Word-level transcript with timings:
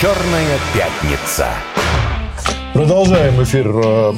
«Черная 0.00 0.58
пятница». 0.74 1.48
Продолжаем 2.72 3.42
эфир 3.42 3.66
э, 3.68 4.12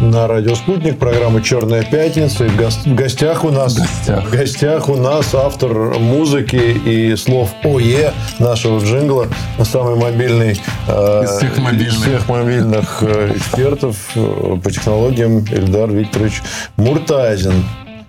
на 0.00 0.28
радио 0.28 0.54
«Спутник», 0.54 0.98
программа 0.98 1.42
«Черная 1.42 1.82
пятница». 1.82 2.44
И 2.44 2.48
в, 2.48 2.56
гос- 2.60 2.84
в 2.88 2.94
гостях 2.94 3.42
у 3.44 3.48
нас 3.50 3.74
гостях. 3.74 4.24
в 4.26 4.30
гостях 4.30 4.88
у 4.88 4.96
нас 4.96 5.34
автор 5.34 5.72
музыки 5.98 6.56
и 6.56 7.16
слов 7.16 7.50
ОЕ 7.64 8.12
нашего 8.38 8.78
джингла, 8.84 9.26
самый 9.64 9.96
мобильный 9.96 10.60
э, 10.86 11.22
Из 11.24 11.30
всех 11.38 11.58
мобильных. 11.58 11.88
из 11.96 12.02
всех 12.02 12.28
мобильных 12.28 13.02
э, 13.02 13.32
экспертов 13.34 13.96
э, 14.14 14.56
по 14.62 14.70
технологиям 14.70 15.38
Ильдар 15.40 15.90
Викторович 15.90 16.42
Муртазин. 16.76 17.64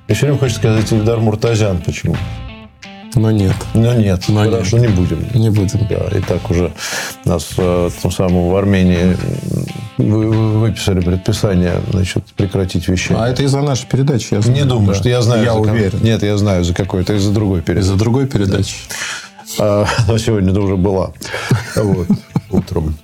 Все 0.10 0.26
время 0.28 0.38
хочу 0.38 0.56
сказать 0.56 0.92
Ильдар 0.92 1.20
Муртазян. 1.20 1.78
Почему? 1.82 2.16
Но 3.16 3.32
нет, 3.32 3.56
Но 3.74 3.94
нет, 3.94 4.22
Но 4.28 4.44
хорошо, 4.44 4.78
не 4.78 4.88
будем. 4.88 5.26
не 5.34 5.50
будем. 5.50 5.80
Да, 5.90 6.18
и 6.18 6.22
так 6.22 6.50
уже 6.52 6.72
нас 7.26 7.50
э, 7.58 7.90
тем 8.02 8.12
самым 8.12 8.50
в 8.50 8.56
Армении 8.56 9.18
вы- 9.98 10.28
вы- 10.30 10.60
выписали 10.60 11.00
предписание 11.00 11.82
значит, 11.92 12.24
прекратить 12.36 12.88
вещание. 12.88 13.24
А 13.24 13.30
это 13.30 13.44
из-за 13.44 13.62
нашей 13.62 13.88
передачи, 13.88 14.34
я 14.34 14.42
знаю. 14.42 14.58
Не 14.60 14.66
думаю, 14.66 14.90
Да. 14.90 14.94
что 14.96 15.10
я 15.10 15.22
знаю. 15.22 15.44
Я 15.44 15.54
за 15.54 15.60
кого- 15.62 15.72
уверен. 15.72 16.00
Нет, 16.04 16.22
я 16.24 16.38
знаю 16.38 16.64
за 16.64 16.74
какой. 16.74 17.02
Это 17.02 17.14
из-за 17.16 17.32
другой 17.32 17.62
передачи. 17.62 17.86
Из-за 17.88 17.96
другой 17.96 18.28
передачи. 18.28 18.76
А, 19.60 19.86
но 20.08 20.18
сегодня 20.18 20.52
это 20.52 20.62
уже 20.62 20.76
была. 20.76 21.12
Вот, 21.76 22.08
утром. 22.52 22.96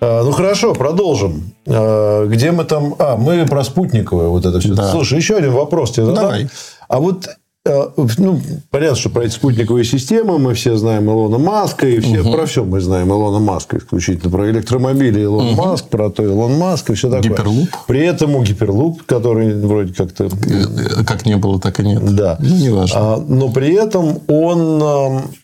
А, 0.00 0.24
ну, 0.24 0.32
хорошо, 0.32 0.74
продолжим. 0.74 1.52
А, 1.68 2.26
где 2.26 2.50
мы 2.50 2.64
там... 2.64 2.94
А, 2.98 3.16
мы 3.16 3.46
про 3.46 3.62
спутниковое 3.62 4.28
вот 4.28 4.44
это 4.46 4.58
все. 4.60 4.74
Да. 4.74 4.90
Слушай, 4.90 5.18
еще 5.18 5.36
один 5.36 5.52
вопрос 5.52 5.92
тебе 5.92 6.06
задам. 6.06 6.24
Давай. 6.24 6.48
А 6.88 6.98
вот 6.98 7.28
ну, 7.66 8.40
понятно, 8.70 8.96
что 8.96 9.10
про 9.10 9.24
эти 9.24 9.34
спутниковые 9.34 9.84
системы 9.84 10.38
мы 10.38 10.54
все 10.54 10.76
знаем 10.76 11.10
Илона 11.10 11.36
Маска, 11.36 11.86
и 11.86 12.00
все, 12.00 12.22
про 12.24 12.46
все 12.46 12.64
мы 12.64 12.80
знаем 12.80 13.10
Илона 13.10 13.38
Маска, 13.38 13.76
исключительно 13.76 14.30
про 14.30 14.50
электромобили 14.50 15.20
Илон 15.20 15.54
Маск, 15.56 15.88
про 15.88 16.08
то 16.08 16.24
Илон 16.24 16.56
Маск 16.56 16.88
и 16.88 16.94
все 16.94 17.10
такое. 17.10 17.30
Гиперлуп. 17.30 17.68
При 17.86 18.00
этом 18.00 18.34
у 18.34 18.42
Гиперлуп, 18.42 19.02
который 19.04 19.54
вроде 19.60 19.92
как-то 19.92 20.24
Э, 20.24 21.04
Как 21.04 21.26
не 21.26 21.36
было, 21.36 21.60
так 21.60 21.80
и 21.80 21.82
нет. 21.82 22.02
да. 22.14 22.38
Ну, 22.40 22.56
неважно. 22.56 22.96
А, 22.98 23.24
но 23.28 23.50
при 23.50 23.74
этом 23.74 24.20
он, 24.26 24.82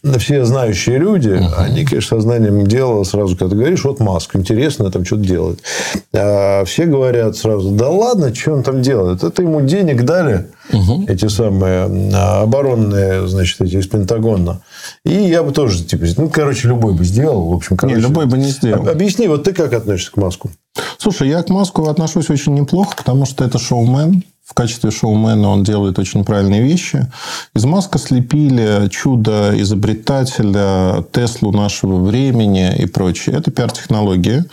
э, 0.02 0.18
все 0.18 0.44
знающие 0.46 0.98
люди, 0.98 1.38
они, 1.58 1.84
конечно, 1.84 2.16
сознанием 2.16 2.66
дела 2.66 3.04
сразу, 3.04 3.36
когда 3.36 3.50
ты 3.50 3.56
говоришь, 3.56 3.84
вот 3.84 4.00
Маск, 4.00 4.36
интересно, 4.36 4.90
там 4.90 5.04
что-то 5.04 5.22
делает. 5.22 5.60
А 6.14 6.64
все 6.64 6.86
говорят 6.86 7.36
сразу, 7.36 7.72
да 7.72 7.90
ладно, 7.90 8.34
что 8.34 8.52
он 8.54 8.62
там 8.62 8.80
делает? 8.80 9.22
Это 9.22 9.42
ему 9.42 9.60
денег 9.60 10.04
дали, 10.04 10.46
эти 11.08 11.28
самые 11.28 12.05
оборонные, 12.14 13.26
значит, 13.28 13.60
эти 13.60 13.76
из 13.76 13.86
Пентагона. 13.86 14.60
И 15.04 15.12
я 15.12 15.42
бы 15.42 15.52
тоже, 15.52 15.84
типа, 15.84 16.04
ну, 16.16 16.28
короче, 16.28 16.68
любой 16.68 16.92
бы 16.94 17.04
сделал. 17.04 17.48
В 17.48 17.52
общем, 17.54 17.74
Не, 17.74 17.78
короче, 17.78 18.00
любой 18.00 18.26
бы 18.26 18.38
не 18.38 18.48
сделал. 18.50 18.82
об- 18.82 18.88
Объясни, 18.88 19.28
вот 19.28 19.44
ты 19.44 19.52
как 19.52 19.72
относишься 19.72 20.12
к 20.12 20.16
Маску? 20.16 20.50
Слушай, 20.98 21.28
я 21.28 21.42
к 21.42 21.48
Маску 21.48 21.88
отношусь 21.88 22.30
очень 22.30 22.54
неплохо, 22.54 22.94
потому 22.96 23.26
что 23.26 23.44
это 23.44 23.58
шоумен. 23.58 24.22
В 24.44 24.54
качестве 24.54 24.92
шоумена 24.92 25.48
он 25.48 25.64
делает 25.64 25.98
очень 25.98 26.24
правильные 26.24 26.62
вещи. 26.62 27.06
Из 27.54 27.64
Маска 27.64 27.98
слепили 27.98 28.88
чудо 28.90 29.52
изобретателя, 29.60 31.02
Теслу 31.12 31.50
нашего 31.52 31.96
времени 32.04 32.72
и 32.76 32.86
прочее. 32.86 33.36
Это 33.38 33.50
пиар-технология. 33.50 34.44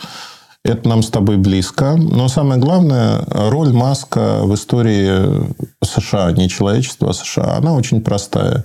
Это 0.64 0.88
нам 0.88 1.02
с 1.02 1.10
тобой 1.10 1.36
близко. 1.36 1.94
Но 1.96 2.28
самое 2.28 2.58
главное, 2.58 3.22
роль 3.28 3.72
Маска 3.72 4.40
в 4.42 4.54
истории 4.54 5.46
США, 5.84 6.32
не 6.32 6.48
человечества, 6.48 7.10
а 7.10 7.12
США, 7.12 7.56
она 7.58 7.74
очень 7.74 8.00
простая. 8.00 8.64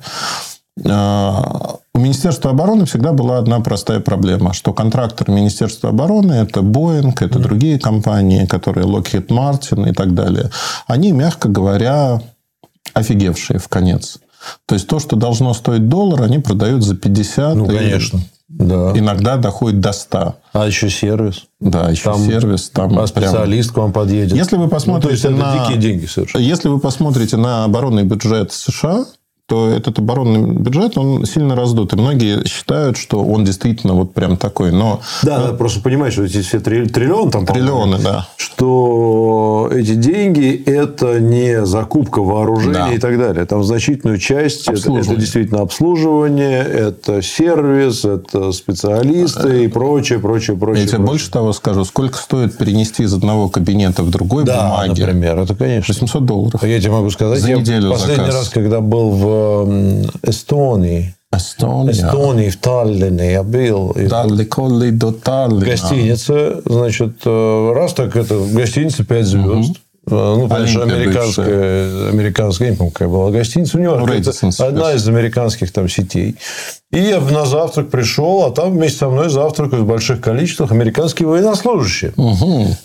А, 0.87 1.75
У 1.93 1.99
Министерства 1.99 2.51
обороны 2.51 2.85
всегда 2.85 3.11
была 3.11 3.37
одна 3.37 3.59
простая 3.59 3.99
проблема, 3.99 4.53
что 4.53 4.73
контрактор 4.73 5.29
Министерства 5.29 5.89
обороны– 5.89 6.31
это 6.33 6.61
Boeing, 6.61 7.13
это 7.19 7.37
другие 7.37 7.77
компании, 7.77 8.45
которые 8.45 8.87
Lockheed 8.87 9.27
Martin 9.27 9.89
и 9.89 9.93
так 9.93 10.13
далее. 10.13 10.51
Они, 10.87 11.11
мягко 11.11 11.49
говоря, 11.49 12.21
офигевшие 12.93 13.59
в 13.59 13.67
конец. 13.67 14.19
То 14.65 14.75
есть, 14.75 14.87
то, 14.87 14.99
что 14.99 15.17
должно 15.17 15.53
стоить 15.53 15.89
доллар, 15.89 16.21
они 16.21 16.39
продают 16.39 16.83
за 16.85 16.95
50. 16.95 17.55
Ну, 17.55 17.65
и 17.65 17.77
конечно. 17.77 18.21
Да. 18.49 18.91
Иногда 18.97 19.37
доходит 19.37 19.79
до 19.79 19.91
100. 19.93 20.35
А 20.53 20.65
еще 20.65 20.89
сервис. 20.89 21.43
Да, 21.59 21.89
еще 21.89 22.05
Там- 22.05 22.25
сервис. 22.25 22.69
Там 22.71 22.87
А 22.93 22.93
прям- 22.95 23.07
специалист 23.07 23.71
к 23.71 23.77
вам 23.77 23.93
подъедет. 23.93 24.35
Если 24.35 24.55
вы 24.57 24.63
Ну, 24.63 24.69
то 24.69 24.75
есть, 24.75 24.85
посмотрите 24.87 25.27
это 25.27 25.37
на... 25.37 25.59
дикие 25.67 25.77
деньги 25.77 26.05
совершенно. 26.07 26.41
Если 26.41 26.67
вы 26.67 26.79
посмотрите 26.79 27.37
на 27.37 27.63
оборонный 27.65 28.03
бюджет 28.03 28.51
США, 28.51 29.05
то 29.49 29.67
этот 29.67 29.97
оборонный 29.97 30.43
бюджет, 30.43 30.97
он 30.97 31.25
сильно 31.25 31.55
раздут. 31.55 31.91
И 31.93 31.95
многие 31.95 32.45
считают, 32.47 32.97
что 32.97 33.21
он 33.23 33.43
действительно 33.43 33.95
вот 33.95 34.13
прям 34.13 34.37
такой. 34.37 34.71
Но 34.71 35.01
Да, 35.23 35.39
надо 35.39 35.53
просто 35.53 35.81
понимать, 35.81 36.13
что 36.13 36.23
эти 36.23 36.41
все 36.41 36.59
три- 36.59 36.85
триллион 36.87 37.31
там, 37.31 37.45
триллионы, 37.47 37.97
да. 37.97 38.27
что 38.37 39.69
эти 39.73 39.95
деньги– 39.95 40.61
это 40.65 41.19
не 41.19 41.65
закупка 41.65 42.21
вооружений 42.21 42.73
Да. 42.73 42.93
и 42.93 42.97
так 42.99 43.17
далее. 43.17 43.45
Там 43.45 43.63
значительную 43.63 44.19
часть– 44.19 44.67
это, 44.69 44.93
это 44.93 45.15
действительно 45.15 45.61
обслуживание, 45.61 46.61
это 46.63 47.21
сервис, 47.21 48.05
это 48.05 48.51
специалисты 48.51 49.65
и 49.65 49.67
прочее, 49.67 50.19
прочее, 50.19 50.57
прочее. 50.57 50.83
Я 50.83 50.87
тебе 50.87 50.97
прочее. 50.97 51.07
больше 51.07 51.31
того 51.31 51.53
скажу. 51.53 51.85
Сколько 51.85 52.17
стоит 52.17 52.57
перенести 52.57 53.03
из 53.03 53.13
одного 53.13 53.49
кабинета 53.49 54.03
в 54.03 54.09
другой 54.11 54.43
Да, 54.43 54.69
бумаги? 54.69 55.01
например, 55.01 55.39
это 55.39 55.55
конечно. 55.55 55.93
800 55.93 56.25
долларов. 56.25 56.63
Я 56.63 56.79
тебе 56.79 56.91
могу 56.91 57.09
сказать, 57.09 57.39
За 57.39 57.49
я 57.49 57.57
неделю 57.57 57.89
последний 57.91 58.15
заказ. 58.25 58.35
раз, 58.35 58.49
когда 58.49 58.79
был 58.81 59.09
в 59.09 59.38
Эстонии, 60.23 61.15
Эстония. 61.31 61.91
Эстонии, 61.91 62.49
в 62.49 62.57
Таллине 62.57 63.31
я 63.33 63.43
был. 63.43 63.93
Далеко 63.93 64.67
до 64.91 65.11
Таллина. 65.11 65.65
Гостиница, 65.65 66.61
значит, 66.65 67.17
э, 67.23 67.73
раз 67.75 67.93
так 67.93 68.15
это 68.15 68.39
гостиница 68.51 69.03
5 69.03 69.25
звезд. 69.25 69.71
Э, 69.75 69.88
Ну, 70.09 70.47
конечно, 70.49 70.83
американская, 70.83 72.09
американская, 72.09 72.67
я 72.67 72.71
не 72.73 72.77
помню, 72.77 72.91
какая 72.91 73.09
была 73.09 73.31
гостиница. 73.31 73.77
У 73.77 73.81
него 73.81 73.95
Ну, 73.95 74.05
одна 74.59 74.93
из 74.93 75.07
американских 75.07 75.71
там 75.71 75.87
сетей. 75.89 76.35
И 76.91 76.97
я 76.99 77.19
на 77.19 77.45
завтрак 77.45 77.91
пришел, 77.91 78.45
а 78.45 78.49
там 78.51 78.71
вместе 78.71 78.97
со 78.99 79.09
мной 79.09 79.29
завтракают 79.29 79.83
в 79.83 79.87
больших 79.87 80.21
количествах 80.21 80.71
американские 80.71 81.27
военнослужащие. 81.27 82.13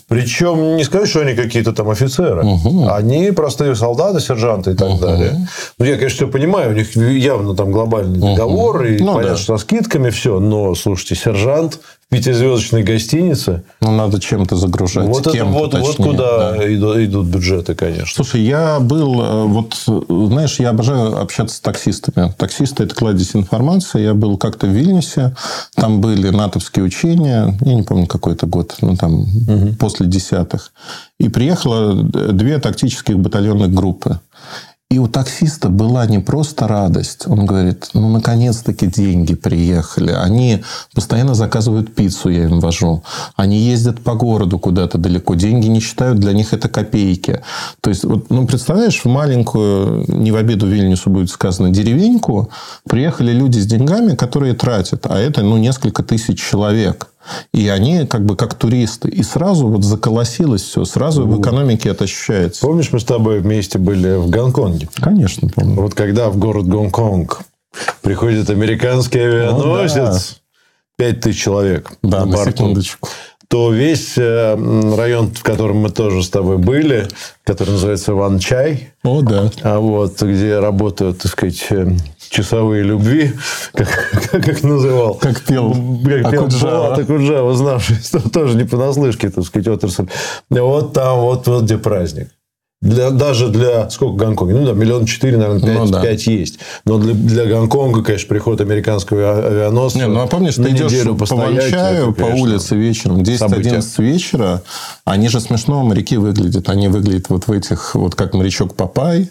Причем 0.07 0.75
не 0.77 0.83
сказать, 0.83 1.09
что 1.09 1.21
они 1.21 1.33
какие-то 1.33 1.73
там 1.73 1.89
офицеры. 1.89 2.43
Они 2.89 3.31
простые 3.31 3.75
солдаты, 3.75 4.19
сержанты 4.19 4.71
и 4.71 4.75
так 4.75 4.99
далее. 4.99 5.47
Ну, 5.79 5.85
я, 5.85 5.95
конечно, 5.95 6.15
все 6.17 6.27
понимаю, 6.27 6.71
у 6.71 6.73
них 6.73 6.95
явно 6.95 7.55
там 7.55 7.71
глобальный 7.71 8.19
договор, 8.19 8.85
и 8.85 8.99
Ну, 8.99 9.13
понятно, 9.15 9.31
да. 9.31 9.37
что 9.37 9.57
со 9.57 9.63
скидками 9.63 10.11
все. 10.11 10.39
Но, 10.39 10.75
слушайте, 10.75 11.15
сержант 11.15 11.79
в 12.07 12.15
пятизвездочной 12.15 12.83
гостинице, 12.83 13.63
Ну, 13.81 13.91
надо 13.91 14.19
чем-то 14.19 14.55
загружать. 14.55 15.07
вот, 15.07 15.25
это, 15.25 15.43
вот, 15.45 15.73
вот 15.73 15.83
точнее, 15.83 16.05
куда 16.05 16.51
да. 16.51 16.73
идут, 16.73 16.97
идут 16.97 17.27
бюджеты, 17.27 17.73
конечно. 17.73 18.05
Слушай, 18.07 18.41
я 18.41 18.79
был, 18.79 19.21
э, 19.21 19.43
вот, 19.45 19.73
знаешь, 20.07 20.59
я 20.59 20.69
обожаю 20.69 21.19
общаться 21.19 21.55
с 21.55 21.59
таксистами. 21.59 22.31
Таксисты– 22.37 22.83
это 22.85 22.93
кладезь 22.93 23.35
информации. 23.35 24.01
Я 24.01 24.13
был 24.13 24.37
как-то 24.37 24.67
в 24.67 24.69
Вильнюсе, 24.69 25.35
там 25.75 25.99
были 25.99 26.29
натовские 26.29 26.85
учения, 26.85 27.57
я 27.61 27.73
не 27.73 27.83
помню, 27.83 28.05
какой 28.05 28.33
это 28.33 28.45
год, 28.45 28.75
ну, 28.81 28.95
там, 28.95 29.25
после 29.79 30.05
десятых. 30.05 30.73
И 31.19 31.29
приехало 31.29 32.03
две 32.03 32.59
тактических 32.59 33.17
батальонных 33.17 33.73
группы. 33.73 34.19
И 34.91 34.99
у 34.99 35.07
таксиста 35.07 35.69
была 35.69 36.05
не 36.05 36.19
просто 36.19 36.67
радость. 36.67 37.25
Он 37.25 37.47
говорит, 37.47 37.89
ну, 37.93 38.07
наконец-таки 38.09 38.85
деньги 38.85 39.33
приехали. 39.33 40.11
Они 40.11 40.63
постоянно 40.93 41.33
заказывают 41.33 41.95
пиццу, 41.95 42.29
я 42.29 42.43
им 42.43 42.59
вожу. 42.59 43.03
Они 43.35 43.57
ездят 43.57 44.01
по 44.01 44.13
городу 44.13 44.59
куда-то 44.59 44.99
далеко. 44.99 45.33
Деньги 45.33 45.65
не 45.65 45.79
считают, 45.79 46.19
для 46.19 46.33
них 46.33 46.53
это 46.53 46.69
копейки. 46.69 47.41
То 47.81 47.89
есть, 47.89 48.03
вот, 48.03 48.29
ну, 48.29 48.45
представляешь, 48.45 49.03
в 49.03 49.07
маленькую, 49.07 50.05
не 50.07 50.31
в 50.31 50.35
обиду 50.35 50.67
Вильнюсу 50.67 51.09
будет 51.09 51.31
сказано, 51.31 51.71
деревеньку 51.71 52.51
приехали 52.87 53.31
люди 53.31 53.57
с 53.57 53.65
деньгами, 53.65 54.15
которые 54.15 54.53
тратят. 54.53 55.07
А 55.07 55.17
это, 55.17 55.41
ну, 55.41 55.57
несколько 55.57 56.03
тысяч 56.03 56.39
человек. 56.39 57.07
И 57.53 57.67
они 57.69 58.05
как 58.05 58.25
бы 58.25 58.35
как 58.35 58.53
туристы. 58.53 59.09
И 59.09 59.23
сразу 59.23 59.67
вот 59.67 59.83
заколосилось 59.83 60.61
все. 60.61 60.85
Сразу 60.85 61.25
в 61.25 61.41
экономике 61.41 61.89
это 61.89 62.03
ощущается. 62.03 62.61
Помнишь, 62.65 62.91
мы 62.91 62.99
с 62.99 63.03
тобой 63.05 63.39
вместе 63.39 63.77
были 63.79 64.15
в 64.15 64.29
Гонконге? 64.29 64.87
Конечно, 64.95 65.49
помню. 65.49 65.75
Вот 65.81 65.93
когда 65.93 66.29
в 66.29 66.37
город 66.37 66.67
Гонконг 66.67 67.39
приходит 68.01 68.49
американский 68.49 69.19
авианосец, 69.19 70.41
пять 70.97 71.21
тысяч 71.21 71.41
человек 71.41 71.91
Да, 72.03 72.25
на 72.25 72.37
борту, 72.37 72.51
секундочку. 72.51 73.09
то 73.47 73.71
весь 73.71 74.17
э, 74.17 74.55
район, 74.95 75.31
в 75.33 75.43
котором 75.43 75.77
мы 75.77 75.89
тоже 75.89 76.23
с 76.23 76.29
тобой 76.29 76.57
были, 76.57 77.07
который 77.43 77.71
называется 77.71 78.13
Ван 78.13 78.39
Чай, 78.39 78.93
О, 79.03 79.21
да. 79.21 79.51
а 79.63 79.79
вот 79.79 80.21
где 80.21 80.59
работают, 80.59 81.19
так 81.19 81.31
сказать, 81.31 81.65
э, 81.69 81.91
часовые 82.35 82.83
любви, 82.83 83.31
как, 83.73 84.29
как 84.31 84.47
их 84.47 84.63
называл. 84.63 85.15
Как 85.15 85.41
пел 85.41 85.71
Как 85.71 86.31
пел 86.31 86.41
Акуджава. 86.43 86.95
Акуджава, 86.95 87.55
знавший, 87.55 87.95
что 88.03 88.29
тоже 88.29 88.57
не 88.57 88.65
понаслышке, 88.65 89.29
так 89.29 89.45
сказать, 89.45 89.67
отрасль. 89.67 90.07
Вот 90.49 90.93
там, 90.93 91.19
вот, 91.19 91.47
вот 91.47 91.63
где 91.63 91.77
праздник. 91.77 92.29
для, 92.81 93.09
даже 93.11 93.47
для... 93.47 93.89
Сколько 93.89 94.25
Гонконга? 94.25 94.53
Ну, 94.53 94.65
да, 94.65 94.73
миллион 94.73 95.05
четыре, 95.05 95.37
наверное, 95.37 95.61
пять, 95.61 95.79
Ну, 95.79 95.87
да. 95.87 96.01
пять 96.01 96.27
есть. 96.27 96.59
Но 96.83 96.97
для, 96.97 97.13
для 97.13 97.45
Гонконга, 97.45 98.03
конечно, 98.03 98.27
приход 98.27 98.59
американского 98.59 99.47
авианосца... 99.47 99.97
Не, 99.99 100.07
ну 100.07 100.19
а 100.19 100.27
помнишь, 100.27 100.55
ты 100.55 100.69
идешь 100.69 100.91
неделю 100.91 101.15
по 101.15 101.25
Ванчаю, 101.33 102.13
по 102.13 102.25
улице 102.25 102.75
вечером, 102.75 103.25
событие. 103.25 103.75
10-11 103.75 104.03
вечера, 104.03 104.61
они 105.05 105.29
же 105.29 105.39
смешно, 105.39 105.83
моряки 105.83 106.17
выглядят. 106.17 106.67
Они 106.67 106.89
выглядят 106.89 107.29
вот 107.29 107.47
в 107.47 107.51
этих, 107.51 107.95
вот 107.95 108.15
как 108.15 108.33
морячок 108.33 108.75
Папай. 108.75 109.29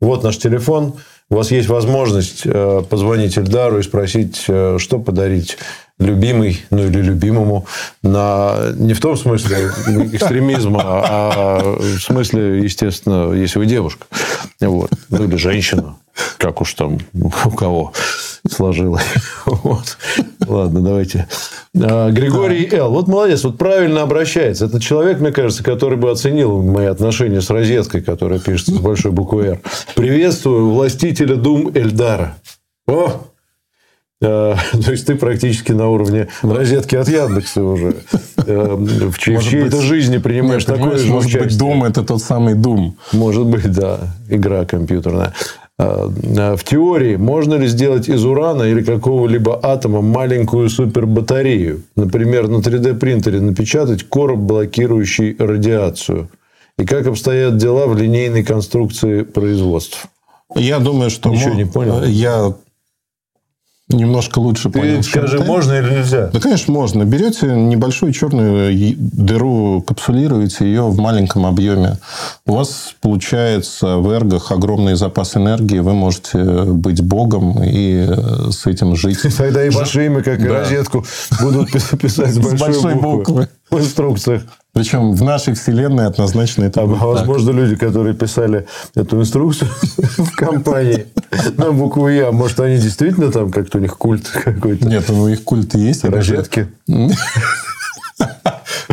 Вот 0.00 0.22
наш 0.22 0.38
телефон. 0.38 0.94
У 1.30 1.34
вас 1.36 1.50
есть 1.50 1.68
возможность 1.68 2.42
э, 2.44 2.82
позвонить 2.88 3.36
Эльдару 3.36 3.80
и 3.80 3.82
спросить, 3.82 4.44
э, 4.48 4.76
что 4.78 4.98
подарить 4.98 5.58
любимый, 5.98 6.64
ну 6.70 6.84
или 6.84 7.00
любимому, 7.00 7.66
на 8.02 8.72
не 8.74 8.94
в 8.94 9.00
том 9.00 9.16
смысле 9.16 9.70
экстремизма, 10.12 10.82
а 10.84 11.76
в 11.78 12.00
смысле, 12.00 12.62
естественно, 12.62 13.32
если 13.32 13.58
вы 13.58 13.66
девушка, 13.66 14.06
вот, 14.60 14.90
ну 15.10 15.24
или 15.24 15.36
женщина, 15.36 15.96
как 16.36 16.60
уж 16.60 16.74
там 16.74 16.98
у 17.14 17.50
кого 17.50 17.92
сложилось. 18.48 19.04
Вот. 19.46 19.98
Ладно, 20.46 20.80
давайте. 20.82 21.26
А, 21.74 22.10
Григорий 22.10 22.68
Л. 22.72 22.90
Вот 22.90 23.08
молодец, 23.08 23.44
вот 23.44 23.58
правильно 23.58 24.02
обращается. 24.02 24.66
Это 24.66 24.80
человек, 24.80 25.20
мне 25.20 25.32
кажется, 25.32 25.64
который 25.64 25.98
бы 25.98 26.10
оценил 26.10 26.62
мои 26.62 26.86
отношения 26.86 27.40
с 27.40 27.50
розеткой, 27.50 28.02
которая 28.02 28.38
пишется 28.38 28.74
с 28.74 28.78
большой 28.78 29.12
буквы 29.12 29.46
«Р». 29.46 29.60
Приветствую 29.94 30.70
властителя 30.70 31.36
Дум 31.36 31.70
Эльдара. 31.74 32.36
О! 32.86 33.22
А, 34.20 34.56
То 34.84 34.90
есть 34.90 35.06
ты 35.06 35.14
практически 35.14 35.72
на 35.72 35.88
уровне 35.88 36.28
розетки 36.42 36.96
от 36.96 37.08
Яндекса 37.08 37.62
уже. 37.62 37.94
Э, 38.46 38.76
В 38.76 39.18
чьей-то 39.18 39.80
жизни 39.80 40.18
принимаешь 40.18 40.64
такое 40.64 40.96
же 40.98 41.12
может 41.12 41.32
быть. 41.32 41.52
Doom– 41.52 41.86
это 41.88 42.02
тот 42.02 42.22
самый 42.22 42.54
Doom. 42.54 42.92
Может 43.12 43.46
быть, 43.46 43.70
да, 43.70 44.00
игра 44.28 44.64
компьютерная. 44.64 45.34
А, 45.78 46.08
В 46.56 46.64
теории 46.64 47.14
можно 47.16 47.54
ли 47.54 47.68
сделать 47.68 48.08
из 48.08 48.24
урана 48.24 48.64
или 48.64 48.82
какого-либо 48.82 49.60
атома 49.62 50.00
маленькую 50.02 50.68
супербатарею? 50.68 51.82
Например, 51.94 52.48
на 52.48 52.56
3D 52.56 52.94
принтере 52.94 53.40
напечатать 53.40 54.02
короб, 54.02 54.40
блокирующий 54.40 55.36
радиацию. 55.38 56.28
И 56.76 56.84
как 56.84 57.06
обстоят 57.06 57.56
дела 57.56 57.86
в 57.86 57.96
линейной 57.96 58.42
конструкции 58.42 59.22
производств? 59.22 60.06
Я 60.56 60.78
думаю, 60.80 61.10
что... 61.10 61.28
Ничего 61.28 61.50
мо- 61.50 61.54
не 61.56 61.64
понял? 61.66 62.02
Я 62.04 62.54
немножко 63.88 64.38
лучше 64.38 64.70
понял. 64.70 65.02
чем 65.02 65.26
ты. 65.26 65.44
или 65.78 65.96
нельзя? 65.98 66.26
Да, 66.26 66.40
конечно, 66.40 66.72
можно. 66.72 67.04
Берете 67.04 67.46
небольшую 67.46 68.12
черную 68.12 68.94
дыру, 68.96 69.82
капсулируете 69.86 70.64
ее 70.66 70.82
в 70.82 70.98
маленьком 70.98 71.46
объеме. 71.46 71.98
У 72.46 72.52
вас 72.52 72.94
получается 73.00 73.96
в 73.96 74.10
эргах 74.10 74.52
огромный 74.52 74.94
запас 74.94 75.36
энергии. 75.36 75.78
Вы 75.78 75.94
можете 75.94 76.38
быть 76.64 77.02
богом 77.02 77.62
и 77.62 78.06
э, 78.08 78.50
с 78.50 78.66
этим 78.66 78.96
жить. 78.96 79.18
Тогда 79.36 79.64
и 79.64 79.70
ваше 79.70 80.06
имя, 80.06 80.22
как 80.22 80.40
и 80.40 80.46
розетку, 80.46 81.04
будут 81.40 81.70
пис- 81.74 81.96
писать 81.96 82.34
с 82.34 82.38
большой, 82.38 82.94
буквы. 82.94 83.48
В 83.70 83.78
инструкциях. 83.78 84.42
Причем 84.72 85.12
в 85.12 85.22
нашей 85.22 85.54
вселенной 85.54 86.06
однозначно 86.06 86.64
это 86.64 86.82
А 86.82 86.86
будет 86.86 86.98
так. 87.00 87.08
возможно, 87.08 87.50
люди, 87.50 87.74
которые 87.74 88.14
писали 88.14 88.66
эту 88.94 89.20
инструкцию 89.20 89.70
в 90.18 90.30
компании 90.36 91.06
на 91.56 91.72
букву 91.72 92.08
Я, 92.08 92.30
может, 92.32 92.60
они 92.60 92.78
действительно 92.78 93.32
там 93.32 93.50
как-то 93.50 93.78
у 93.78 93.80
них 93.80 93.96
культ 93.96 94.28
какой-то 94.28 94.86
Нет, 94.86 95.04
ну 95.08 95.26
их 95.28 95.42
культ 95.42 95.74
есть. 95.74 96.04
розетки. 96.04 96.68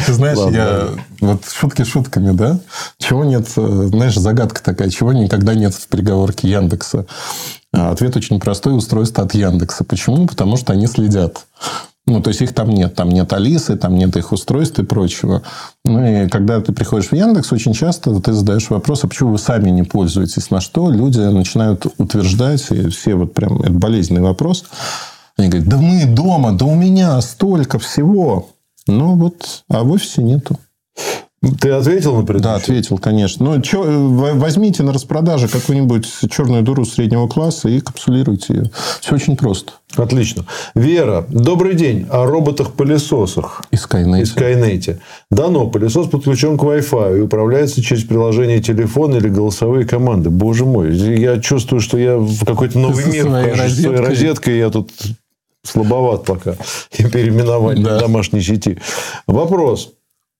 Ты 0.05 0.13
знаешь, 0.13 0.37
Ладно, 0.37 0.55
я 0.55 0.87
вот 1.21 1.41
шутки 1.51 1.83
шутками, 1.83 2.31
да? 2.31 2.59
Чего 2.99 3.23
нет, 3.23 3.47
э, 3.55 3.87
знаешь, 3.87 4.15
загадка 4.15 4.61
такая, 4.61 4.89
чего 4.89 5.13
никогда 5.13 5.55
нет 5.55 5.73
в 5.73 5.87
переговорке 5.87 6.49
Яндекса? 6.49 7.05
А 7.73 7.91
Ответ 7.91 8.15
очень 8.15 8.39
простой. 8.39 8.77
Устройство 8.77 9.23
от 9.23 9.33
Яндекса. 9.33 9.83
Почему? 9.83 10.27
Потому 10.27 10.57
что 10.57 10.73
они 10.73 10.85
следят. 10.87 11.45
Ну, 12.07 12.21
то 12.21 12.29
есть, 12.29 12.41
их 12.41 12.53
там 12.53 12.69
нет. 12.69 12.93
Там 12.95 13.09
нет 13.09 13.33
Алисы, 13.33 13.75
там 13.75 13.95
нет 13.95 14.15
их 14.15 14.31
устройств 14.31 14.77
и 14.79 14.83
прочего. 14.83 15.41
Ну, 15.83 16.05
и 16.05 16.29
когда 16.29 16.61
ты 16.61 16.71
приходишь 16.71 17.09
в 17.09 17.13
Яндекс, 17.13 17.51
очень 17.51 17.73
часто 17.73 18.19
ты 18.19 18.33
задаешь 18.33 18.69
вопрос, 18.69 19.03
а 19.03 19.07
почему 19.07 19.31
вы 19.31 19.39
сами 19.39 19.71
не 19.71 19.83
пользуетесь? 19.83 20.51
На 20.51 20.61
что 20.61 20.91
люди 20.91 21.19
начинают 21.19 21.87
утверждать, 21.97 22.65
и 22.69 22.89
все 22.89 23.15
вот 23.15 23.33
прям, 23.33 23.61
это 23.61 23.71
болезненный 23.71 24.21
вопрос. 24.21 24.65
Они 25.37 25.49
говорят, 25.49 25.67
да 25.67 25.77
мы 25.77 26.05
дома, 26.05 26.53
да 26.53 26.65
у 26.65 26.75
меня 26.75 27.19
столько 27.21 27.79
всего. 27.79 28.49
Ну, 28.87 29.15
вот, 29.15 29.63
а 29.67 29.83
в 29.83 29.91
офисе 29.91 30.21
нету. 30.21 30.59
Ты 31.59 31.69
ответил 31.71 32.15
на 32.15 32.23
предыдущий? 32.25 32.43
Да, 32.43 32.55
ответил, 32.55 32.97
конечно. 32.97 33.45
Ну, 33.45 33.61
чё, 33.61 33.83
э, 33.83 33.89
в- 33.97 34.39
возьмите 34.39 34.83
на 34.83 34.93
распродаже 34.93 35.47
какую-нибудь 35.47 36.07
черную 36.29 36.63
дуру 36.63 36.85
среднего 36.85 37.27
класса 37.27 37.69
и 37.69 37.79
капсулируйте 37.79 38.53
ее. 38.53 38.71
Все 39.01 39.15
очень 39.15 39.35
просто. 39.37 39.73
Отлично. 39.95 40.45
Вера, 40.75 41.25
добрый 41.29 41.75
день. 41.75 42.07
О 42.09 42.25
роботах-пылесосах. 42.25 43.61
И 43.71 43.75
Skynet. 43.75 44.21
И 44.21 44.25
Скайнете. 44.25 44.99
Дано, 45.31 45.67
пылесос 45.67 46.07
подключен 46.09 46.57
к 46.57 46.63
Wi-Fi 46.63 47.17
и 47.17 47.21
управляется 47.21 47.81
через 47.81 48.03
приложение 48.03 48.59
телефона 48.61 49.15
или 49.17 49.29
голосовые 49.29 49.85
команды. 49.85 50.29
Боже 50.29 50.65
мой, 50.65 50.95
я 50.95 51.39
чувствую, 51.39 51.79
что 51.79 51.97
я 51.97 52.17
в 52.17 52.43
какой-то 52.45 52.79
новый 52.79 53.05
мир 53.05 53.23
своей 53.25 53.43
своей 53.53 53.53
розеткой. 53.55 54.05
розеткой 54.05 54.57
я 54.57 54.69
тут 54.69 54.91
слабоват 55.63 56.25
пока. 56.25 56.55
И 56.97 57.03
переименование 57.05 57.83
Да. 57.83 57.99
домашней 57.99 58.41
сети. 58.41 58.77
Вопрос. 59.27 59.93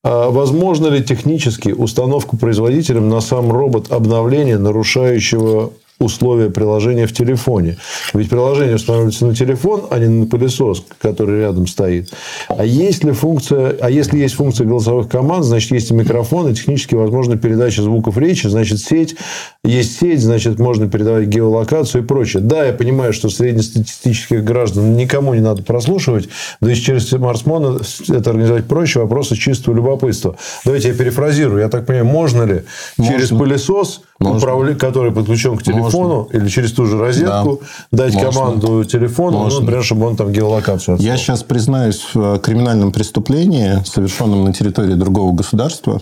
А 0.07 0.29
возможно 0.29 0.85
ли 0.85 1.03
технически 1.03 1.69
установка 1.69 2.37
производителем 2.37 3.09
на 3.09 3.21
сам 3.21 3.51
робот 3.51 3.91
обновления, 3.91 4.59
нарушающего 4.59 5.71
условия 5.99 6.49
приложения 6.49 7.07
в 7.07 7.13
телефоне? 7.13 7.77
Ведь 8.13 8.29
приложение 8.29 8.75
устанавливается 8.75 9.25
на 9.25 9.35
телефон, 9.35 9.85
а 9.89 9.99
не 9.99 10.07
на 10.07 10.25
пылесос, 10.25 10.85
который 11.01 11.39
рядом 11.39 11.67
стоит. 11.67 12.11
А 12.47 12.65
есть 12.65 13.03
ли 13.03 13.11
функция, 13.11 13.75
а 13.79 13.89
если 13.89 14.19
есть 14.19 14.35
функция 14.35 14.67
голосовых 14.67 15.09
команд, 15.09 15.45
значит, 15.45 15.71
есть 15.71 15.91
и 15.91 15.93
микрофон, 15.93 16.49
и 16.49 16.53
технически 16.53 16.95
возможна 16.95 17.37
передача 17.37 17.81
звуков 17.81 18.17
речи, 18.17 18.47
значит, 18.47 18.79
сеть, 18.79 19.15
есть 19.63 19.99
сеть, 19.99 20.21
значит, 20.21 20.59
можно 20.59 20.89
передавать 20.89 21.27
геолокацию 21.27 22.03
и 22.03 22.05
прочее. 22.05 22.41
Да, 22.41 22.65
я 22.65 22.73
понимаю, 22.73 23.13
что 23.13 23.29
среднестатистических 23.29 24.43
граждан 24.43 24.95
никому 24.95 25.33
не 25.33 25.41
надо 25.41 25.63
прослушивать, 25.63 26.29
да 26.61 26.71
и 26.71 26.75
через 26.75 27.09
смартфон 27.09 27.81
это 28.09 28.29
организовать 28.29 28.65
проще, 28.65 28.99
вопросы 28.99 29.35
чистого 29.35 29.75
любопытства. 29.75 30.35
Давайте 30.63 30.89
я 30.89 30.93
перефразирую. 30.93 31.61
Я 31.61 31.69
так 31.69 31.85
понимаю, 31.85 32.05
можно 32.05 32.43
ли 32.43 32.63
через 32.97 33.31
Можно. 33.31 33.39
пылесос, 33.45 34.01
Можно. 34.19 34.39
управля- 34.39 34.75
который 34.75 35.11
подключен 35.11 35.57
к 35.57 35.63
телефону, 35.63 35.84
или 36.31 36.47
через 36.47 36.71
ту 36.71 36.85
же 36.85 36.97
розетку, 36.97 37.61
дать 37.91 38.13
Можно. 38.13 38.31
команду 38.31 38.83
телефону, 38.83 39.37
ну, 39.37 39.43
Можно. 39.45 39.59
например, 39.61 39.83
чтобы 39.83 40.07
он 40.07 40.15
там 40.15 40.31
геолокацию 40.31 40.97
Я 40.99 41.13
отслал. 41.13 41.17
сейчас 41.17 41.43
признаюсь 41.43 42.01
в 42.13 42.39
криминальном 42.39 42.91
преступлении, 42.91 43.83
совершенном 43.85 44.43
на 44.43 44.53
территории 44.53 44.93
другого 44.93 45.33
государства, 45.33 46.01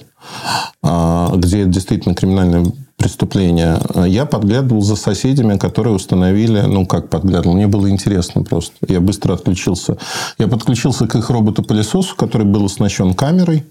а, 0.82 1.32
где 1.36 1.62
это 1.62 1.70
действительно 1.70 2.16
криминальное 2.16 2.66
преступление. 2.98 3.80
Я 4.06 4.26
подглядывал 4.26 4.82
за 4.82 4.96
соседями, 4.96 5.58
которые 5.58 5.94
установили... 5.94 6.62
Ну, 6.62 6.86
как 6.86 7.10
подглядывал? 7.10 7.56
Мне 7.56 7.68
было 7.68 7.90
интересно 7.90 8.44
просто. 8.44 8.74
Я 8.88 9.02
быстро 9.02 9.34
отключился. 9.34 9.98
Я 10.38 10.48
подключился 10.48 11.08
к 11.08 11.16
их 11.16 11.30
роботу-пылесосу, 11.30 12.16
который 12.16 12.48
был 12.48 12.66
оснащен 12.66 13.14
камерой. 13.14 13.66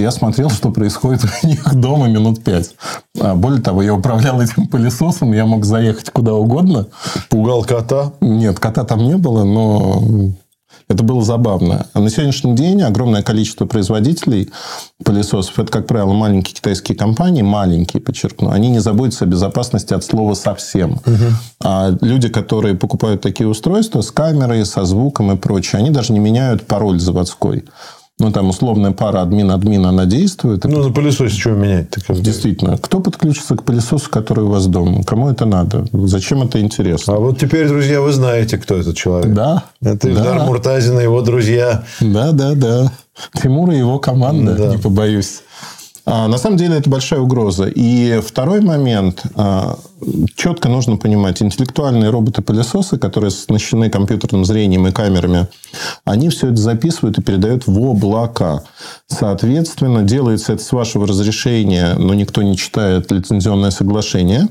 Я 0.00 0.10
смотрел, 0.10 0.48
что 0.48 0.70
происходит 0.70 1.24
у 1.42 1.46
них 1.46 1.74
дома 1.74 2.08
минут 2.08 2.42
пять. 2.42 2.74
А 3.20 3.34
более 3.34 3.60
того, 3.60 3.82
я 3.82 3.94
управлял 3.94 4.40
этим 4.40 4.66
пылесосом, 4.66 5.32
я 5.32 5.44
мог 5.44 5.66
заехать 5.66 6.10
куда 6.10 6.34
угодно. 6.34 6.86
Пугал 7.28 7.64
кота. 7.64 8.12
Нет, 8.22 8.58
кота 8.58 8.84
там 8.84 9.04
не 9.04 9.18
было, 9.18 9.44
но 9.44 10.32
это 10.88 11.04
было 11.04 11.22
забавно. 11.22 11.86
А 11.92 12.00
на 12.00 12.08
сегодняшний 12.08 12.54
день 12.56 12.80
огромное 12.80 13.22
количество 13.22 13.66
производителей 13.66 14.50
пылесосов, 15.04 15.58
это, 15.58 15.70
как 15.70 15.86
правило, 15.86 16.14
маленькие 16.14 16.54
китайские 16.54 16.96
компании, 16.96 17.42
маленькие, 17.42 18.00
подчеркну, 18.00 18.50
они 18.50 18.70
не 18.70 18.78
заботятся 18.78 19.26
о 19.26 19.28
безопасности 19.28 19.92
от 19.92 20.02
слова 20.02 20.32
совсем. 20.32 20.98
А 21.62 21.94
люди, 22.00 22.28
которые 22.28 22.74
покупают 22.74 23.20
такие 23.20 23.48
устройства 23.48 24.00
с 24.00 24.10
камерой, 24.10 24.64
со 24.64 24.86
звуком 24.86 25.30
и 25.30 25.36
прочее, 25.36 25.80
они 25.80 25.90
даже 25.90 26.14
не 26.14 26.20
меняют 26.20 26.66
пароль 26.66 26.98
заводской. 26.98 27.64
Ну, 28.20 28.30
там 28.30 28.50
условная 28.50 28.92
пара 28.92 29.22
админ-админ, 29.22 29.84
она 29.86 30.04
действует. 30.04 30.64
Ну, 30.64 30.84
на 30.84 30.92
пылесосе 30.92 31.34
чего 31.34 31.54
менять? 31.54 31.88
Действительно. 32.08 32.76
Кто 32.78 33.00
подключится 33.00 33.56
к 33.56 33.64
пылесосу, 33.64 34.10
который 34.10 34.44
у 34.44 34.48
вас 34.48 34.66
дома? 34.66 35.02
Кому 35.04 35.30
это 35.30 35.46
надо? 35.46 35.86
Зачем 35.92 36.42
это 36.42 36.60
интересно? 36.60 37.14
А 37.14 37.18
вот 37.18 37.38
теперь, 37.38 37.66
друзья, 37.66 38.00
вы 38.00 38.12
знаете, 38.12 38.58
кто 38.58 38.76
этот 38.76 38.96
человек. 38.96 39.32
Да. 39.34 39.64
Это 39.82 40.08
Ильдар 40.08 40.38
да. 40.38 40.44
Муртазин 40.44 40.98
и 41.00 41.02
его 41.02 41.22
друзья. 41.22 41.84
Да, 42.00 42.32
да, 42.32 42.54
да. 42.54 42.92
Тимур 43.42 43.70
и 43.70 43.78
его 43.78 43.98
команда, 43.98 44.54
да. 44.54 44.66
не 44.68 44.78
побоюсь. 44.78 45.42
А, 46.06 46.28
на 46.28 46.38
самом 46.38 46.56
деле 46.56 46.76
это 46.76 46.88
большая 46.88 47.20
угроза. 47.20 47.66
И 47.66 48.20
второй 48.20 48.60
момент. 48.60 49.22
А, 49.34 49.78
четко 50.34 50.68
нужно 50.68 50.96
понимать, 50.96 51.42
интеллектуальные 51.42 52.10
роботы-пылесосы, 52.10 52.98
которые 52.98 53.28
оснащены 53.28 53.90
компьютерным 53.90 54.44
зрением 54.44 54.86
и 54.86 54.92
камерами, 54.92 55.48
они 56.04 56.30
все 56.30 56.48
это 56.48 56.56
записывают 56.56 57.18
и 57.18 57.22
передают 57.22 57.66
в 57.66 57.78
облака. 57.78 58.62
Соответственно, 59.08 60.02
делается 60.02 60.54
это 60.54 60.62
с 60.62 60.72
вашего 60.72 61.06
разрешения, 61.06 61.94
но 61.96 62.14
никто 62.14 62.42
не 62.42 62.56
читает 62.56 63.10
лицензионное 63.10 63.70
соглашение. 63.70 64.48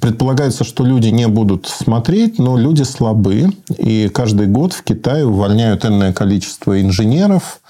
Предполагается, 0.00 0.64
что 0.64 0.84
люди 0.84 1.08
не 1.08 1.28
будут 1.28 1.66
смотреть, 1.66 2.38
но 2.38 2.56
люди 2.56 2.82
слабы. 2.82 3.50
И 3.76 4.08
каждый 4.08 4.46
год 4.46 4.72
в 4.72 4.82
Китае 4.84 5.26
увольняют 5.26 5.84
энное 5.84 6.12
количество 6.12 6.80
инженеров, 6.80 7.60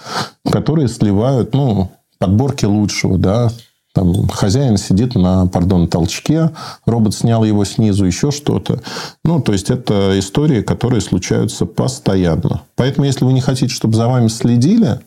которые 0.50 0.88
сливают, 0.88 1.54
ну, 1.54 1.90
подборки 2.22 2.64
лучшего, 2.64 3.18
да, 3.18 3.50
там 3.92 4.28
хозяин 4.28 4.76
сидит 4.76 5.16
на, 5.16 5.48
пардон, 5.48 5.88
толчке, 5.88 6.50
робот 6.86 7.14
снял 7.14 7.42
его 7.42 7.64
снизу, 7.64 8.04
еще 8.04 8.30
что-то. 8.30 8.80
Ну, 9.24 9.42
то 9.42 9.52
есть, 9.52 9.70
это 9.70 10.16
истории, 10.18 10.62
которые 10.62 11.00
случаются 11.00 11.66
постоянно. 11.66 12.62
Поэтому, 12.76 13.06
если 13.06 13.24
вы 13.24 13.32
не 13.32 13.40
хотите, 13.40 13.74
чтобы 13.74 13.96
за 13.96 14.06
вами 14.06 14.28
следили, 14.28 15.00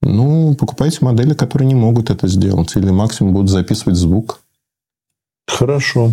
ну, 0.00 0.54
покупайте 0.54 0.98
модели, 1.02 1.34
которые 1.34 1.68
не 1.68 1.74
могут 1.74 2.08
это 2.08 2.26
сделать. 2.26 2.74
Или 2.74 2.90
максимум 2.90 3.34
будут 3.34 3.50
записывать 3.50 3.96
звук. 3.96 4.40
Хорошо. 5.46 6.10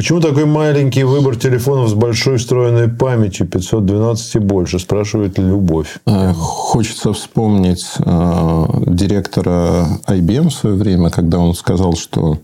Почему 0.00 0.18
такой 0.18 0.46
маленький 0.46 1.04
выбор 1.04 1.36
телефонов 1.36 1.90
с 1.90 1.92
большой 1.92 2.38
встроенной 2.38 2.88
памятью 2.88 3.46
512 3.46 4.36
и 4.36 4.38
больше, 4.38 4.78
спрашивает 4.78 5.36
Любовь. 5.36 5.98
Э, 6.06 6.32
хочется 6.32 7.12
вспомнить 7.12 7.84
э, 7.98 8.64
директора 8.86 10.00
IBM 10.08 10.48
в 10.48 10.54
свое 10.54 10.76
время, 10.76 11.10
когда 11.10 11.38
он 11.38 11.54
сказал, 11.54 11.96
что 11.96 12.38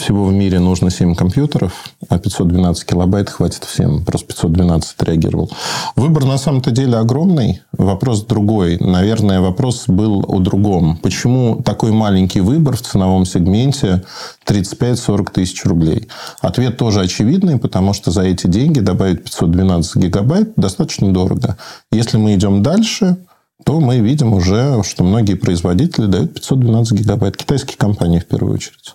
всего 0.00 0.24
в 0.24 0.32
мире 0.32 0.58
нужно 0.58 0.90
7 0.90 1.14
компьютеров, 1.14 1.72
а 2.08 2.18
512 2.18 2.84
килобайт 2.84 3.30
хватит 3.30 3.64
всем. 3.64 4.04
Просто 4.04 4.26
512 4.26 4.94
отреагировал. 4.98 5.50
Выбор 5.96 6.24
на 6.24 6.38
самом-то 6.38 6.70
деле 6.70 6.96
огромный. 6.96 7.60
Вопрос 7.72 8.24
другой. 8.24 8.78
Наверное, 8.80 9.40
вопрос 9.40 9.84
был 9.86 10.24
о 10.26 10.40
другом. 10.40 10.96
Почему 10.96 11.62
такой 11.62 11.92
маленький 11.92 12.40
выбор 12.40 12.76
в 12.76 12.82
ценовом 12.82 13.24
сегменте 13.24 14.02
35-40 14.46 15.32
тысяч 15.32 15.64
рублей? 15.64 16.08
Ответ 16.40 16.76
тоже 16.76 17.00
очевидный, 17.00 17.58
потому 17.58 17.92
что 17.92 18.10
за 18.10 18.22
эти 18.22 18.46
деньги 18.46 18.80
добавить 18.80 19.22
512 19.24 19.96
гигабайт 19.96 20.52
достаточно 20.56 21.12
дорого. 21.12 21.56
Если 21.92 22.16
мы 22.16 22.34
идем 22.34 22.62
дальше, 22.62 23.18
то 23.64 23.78
мы 23.80 23.98
видим 23.98 24.32
уже, 24.32 24.82
что 24.82 25.04
многие 25.04 25.34
производители 25.34 26.06
дают 26.06 26.34
512 26.34 26.98
гигабайт. 26.98 27.36
Китайские 27.36 27.76
компании 27.76 28.20
в 28.20 28.26
первую 28.26 28.54
очередь. 28.54 28.94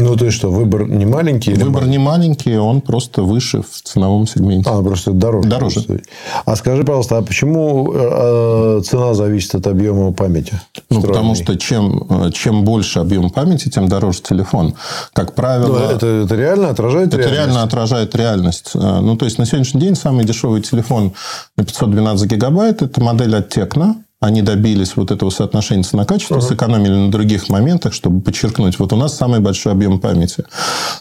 Ну, 0.00 0.16
то 0.16 0.24
есть 0.24 0.36
что, 0.36 0.50
выбор 0.50 0.88
не 0.88 1.06
маленький? 1.06 1.54
Выбор 1.54 1.86
не 1.86 1.98
маленький, 1.98 2.56
он 2.56 2.80
просто 2.80 3.22
выше 3.22 3.62
в 3.62 3.82
ценовом 3.82 4.26
сегменте. 4.26 4.70
А, 4.70 4.82
просто 4.82 5.12
дороже. 5.12 5.48
Дороже. 5.48 6.02
А 6.44 6.56
скажи, 6.56 6.84
пожалуйста, 6.84 7.18
а 7.18 7.22
почему 7.22 7.92
э, 7.94 8.80
цена 8.84 9.14
зависит 9.14 9.54
от 9.54 9.66
объема 9.66 10.12
памяти? 10.12 10.60
Ну, 10.90 11.02
потому 11.02 11.34
что 11.34 11.56
чем, 11.56 12.06
э, 12.08 12.30
чем 12.32 12.64
больше 12.64 13.00
объем 13.00 13.30
памяти, 13.30 13.68
тем 13.68 13.88
дороже 13.88 14.22
телефон. 14.22 14.74
Как 15.12 15.34
правило... 15.34 15.78
Ну, 15.78 15.78
это, 15.78 16.06
это 16.06 16.34
реально 16.34 16.70
отражает 16.70 17.08
это 17.08 17.18
реальность? 17.18 17.32
Это 17.32 17.46
реально 17.46 17.62
отражает 17.62 18.14
реальность. 18.14 18.70
Э, 18.74 19.00
ну, 19.00 19.16
то 19.16 19.24
есть, 19.24 19.38
на 19.38 19.46
сегодняшний 19.46 19.80
день 19.80 19.94
самый 19.94 20.24
дешевый 20.24 20.62
телефон 20.62 21.12
на 21.56 21.64
512 21.64 22.30
гигабайт– 22.30 22.82
это 22.82 23.00
модель 23.02 23.36
от 23.36 23.56
Tecno 23.56 23.96
они 24.20 24.42
добились 24.42 24.96
вот 24.96 25.10
этого 25.10 25.30
соотношения 25.30 25.84
цена-качество, 25.84 26.36
uh-huh. 26.36 26.48
сэкономили 26.48 26.94
на 26.94 27.10
других 27.10 27.48
моментах, 27.48 27.92
чтобы 27.92 28.20
подчеркнуть, 28.20 28.78
вот 28.78 28.92
у 28.92 28.96
нас 28.96 29.16
самый 29.16 29.40
большой 29.40 29.72
объем 29.72 30.00
памяти. 30.00 30.44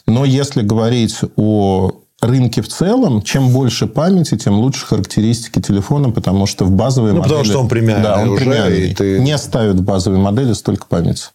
Но 0.05 0.23
если 0.23 0.61
говорить 0.61 1.17
о 1.35 1.91
рынке 2.21 2.61
в 2.61 2.67
целом, 2.67 3.21
чем 3.21 3.49
больше 3.49 3.87
памяти, 3.87 4.37
тем 4.37 4.55
лучше 4.59 4.85
характеристики 4.85 5.61
телефона, 5.61 6.09
потому 6.11 6.45
что 6.45 6.65
в 6.65 6.71
базовой 6.71 7.11
ну, 7.11 7.17
модели... 7.17 7.33
потому 7.33 7.45
что 7.45 7.59
он 7.59 7.67
премиальный 7.67 8.03
Да, 8.03 8.21
он 8.21 8.29
уже, 8.29 8.43
премиальный. 8.43 8.95
Ты... 8.95 9.19
Не 9.19 9.37
ставят 9.37 9.77
в 9.77 9.83
базовой 9.83 10.19
модели 10.19 10.53
столько 10.53 10.85
памяти. 10.87 11.25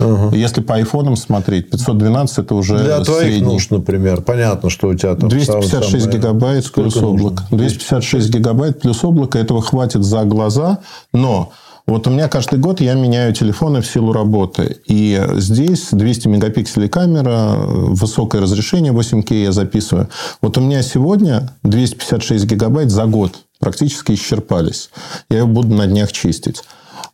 Угу. 0.00 0.34
Если 0.34 0.60
по 0.60 0.74
айфонам 0.74 1.16
смотреть, 1.16 1.70
512 1.70 2.38
это 2.38 2.54
уже 2.54 2.78
Для 2.78 3.00
твоих 3.00 3.34
средний. 3.34 3.52
нужд, 3.52 3.70
например. 3.70 4.22
Понятно, 4.22 4.68
что 4.68 4.88
у 4.88 4.94
тебя 4.94 5.14
там... 5.14 5.28
256 5.28 6.02
самое... 6.02 6.18
гигабайт 6.18 6.72
плюс 6.72 6.96
облако. 6.96 7.44
256 7.50 8.30
гигабайт 8.30 8.80
плюс 8.80 9.04
облако. 9.04 9.38
Этого 9.38 9.62
хватит 9.62 10.02
за 10.02 10.24
глаза. 10.24 10.78
Но 11.12 11.52
вот 11.86 12.06
у 12.06 12.10
меня 12.10 12.28
каждый 12.28 12.58
год 12.58 12.80
я 12.80 12.94
меняю 12.94 13.32
телефоны 13.34 13.82
в 13.82 13.86
силу 13.86 14.12
работы. 14.12 14.78
И 14.86 15.22
здесь 15.34 15.88
200 15.92 16.28
мегапикселей 16.28 16.88
камера, 16.88 17.54
высокое 17.56 18.40
разрешение 18.40 18.92
8К 18.92 19.34
я 19.34 19.52
записываю. 19.52 20.08
Вот 20.40 20.58
у 20.58 20.60
меня 20.60 20.82
сегодня 20.82 21.52
256 21.62 22.46
гигабайт 22.46 22.90
за 22.90 23.04
год 23.04 23.34
практически 23.60 24.12
исчерпались. 24.12 24.90
Я 25.30 25.38
его 25.38 25.48
буду 25.48 25.74
на 25.74 25.86
днях 25.86 26.10
чистить. 26.10 26.62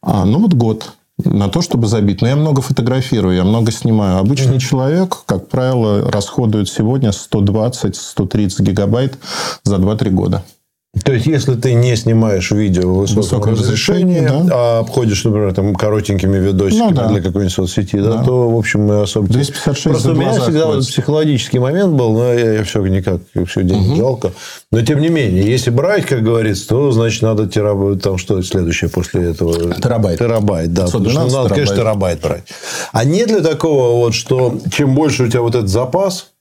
А, 0.03 0.25
ну, 0.25 0.39
вот 0.39 0.55
год 0.55 0.93
на 1.25 1.49
то, 1.49 1.63
чтобы 1.63 1.87
забить. 1.87 2.23
Но 2.23 2.29
я 2.29 2.37
много 2.37 2.63
фотографирую, 2.63 3.37
я 3.37 3.45
много 3.45 3.73
снимаю. 3.73 4.19
Обычный 4.19 4.57
mm-hmm. 4.57 4.71
человек, 4.71 5.17
как 5.27 5.49
правило, 5.49 6.11
расходует 6.11 6.69
сегодня 6.69 7.11
120-130 7.11 8.63
гигабайт 8.63 9.19
за 9.65 9.77
2-3 9.77 10.11
года. 10.11 10.45
То 11.05 11.13
есть, 11.13 11.27
если 11.27 11.55
ты 11.55 11.75
не 11.75 11.95
снимаешь 11.95 12.51
видео 12.51 12.93
в 12.93 13.15
высоком 13.15 13.53
разрешении, 13.53 14.27
да. 14.27 14.49
а 14.53 14.79
обходишь, 14.81 15.23
например, 15.23 15.55
там, 15.55 15.77
коротенькими 15.77 16.37
видосиками 16.39 16.89
ну, 16.89 16.95
да. 16.97 17.09
для 17.09 17.23
какой-нибудь 17.23 17.53
соцсети, 17.53 17.97
да. 18.01 18.17
Да, 18.17 18.25
то, 18.25 18.51
в 18.51 18.59
общем, 18.59 18.87
мы 18.87 19.03
особо... 19.03 19.29
256 19.29 19.85
Просто 19.85 20.11
у 20.11 20.15
меня 20.17 20.33
всегда 20.33 20.67
вот 20.67 20.81
психологический 20.81 21.61
момент 21.61 21.95
был, 21.95 22.15
но 22.15 22.33
я, 22.33 22.55
я 22.55 22.65
все 22.65 22.85
никак, 22.87 23.21
все 23.47 23.63
денег 23.63 23.91
угу. 23.91 23.97
жалко. 23.97 24.33
Но, 24.73 24.83
тем 24.83 25.01
не 25.01 25.11
менее, 25.11 25.49
если 25.49 25.71
брать, 25.71 26.07
как 26.07 26.25
говорится, 26.25 26.69
то, 26.69 26.91
значит, 26.91 27.23
надо 27.23 27.47
терабайт, 27.47 28.03
там, 28.03 28.19
что 28.19 28.43
следующее 28.43 28.91
после 28.91 29.31
этого? 29.31 29.73
Терабайт. 29.75 30.19
Терабайт, 30.19 30.75
да. 30.75 30.87
Потому 30.87 31.09
что 31.09 31.21
надо, 31.21 31.31
терабайт. 31.31 31.53
конечно, 31.53 31.77
терабайт 31.77 32.21
брать. 32.21 32.43
А 32.93 33.05
нет 33.05 33.31
ли 33.31 33.41
такого, 33.41 33.97
вот, 33.97 34.15
что 34.15 34.59
чем 34.73 34.97
больше 34.97 35.23
у 35.23 35.29
тебя 35.29 35.43
вот 35.43 35.55
этот 35.55 35.69
запас, 35.69 36.33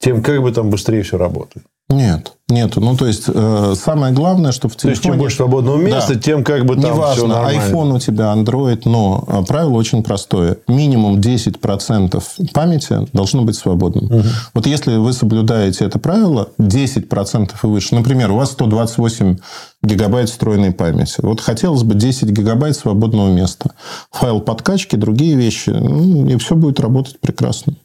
тем 0.00 0.22
как 0.22 0.40
бы 0.40 0.52
там 0.52 0.70
быстрее 0.70 1.02
все 1.02 1.18
работает? 1.18 1.66
Нет, 1.90 2.34
нет. 2.50 2.76
Ну, 2.76 2.96
то 2.96 3.06
есть, 3.06 3.24
э, 3.28 3.74
самое 3.74 4.12
главное, 4.12 4.52
что 4.52 4.68
в 4.68 4.76
телефоне... 4.76 4.82
То 4.82 4.90
есть, 4.90 5.02
чем 5.04 5.18
больше 5.18 5.36
свободного 5.36 5.78
места, 5.78 6.14
да. 6.14 6.20
тем 6.20 6.44
как 6.44 6.66
бы 6.66 6.74
там 6.74 6.84
Неважно, 6.84 7.14
все 7.14 7.26
нормально. 7.26 7.62
iPhone 7.62 7.96
у 7.96 7.98
тебя, 7.98 8.24
Android, 8.34 8.82
но 8.84 9.24
э, 9.26 9.42
правило 9.46 9.72
очень 9.72 10.02
простое. 10.02 10.58
Минимум 10.68 11.18
10% 11.18 12.22
памяти 12.52 13.08
должно 13.14 13.42
быть 13.42 13.56
свободным. 13.56 14.04
Угу. 14.04 14.28
Вот 14.52 14.66
если 14.66 14.96
вы 14.96 15.14
соблюдаете 15.14 15.86
это 15.86 15.98
правило, 15.98 16.50
10% 16.58 17.50
и 17.62 17.66
выше, 17.66 17.94
например, 17.94 18.32
у 18.32 18.36
вас 18.36 18.52
128 18.52 19.38
гигабайт 19.82 20.28
встроенной 20.28 20.72
памяти. 20.72 21.20
Вот 21.22 21.40
хотелось 21.40 21.84
бы 21.84 21.94
10 21.94 22.28
гигабайт 22.28 22.76
свободного 22.76 23.32
места. 23.32 23.70
Файл 24.12 24.40
подкачки, 24.40 24.96
другие 24.96 25.36
вещи, 25.36 25.70
ну, 25.70 26.26
и 26.26 26.36
все 26.36 26.54
будет 26.54 26.80
работать 26.80 27.18
прекрасно. 27.18 27.76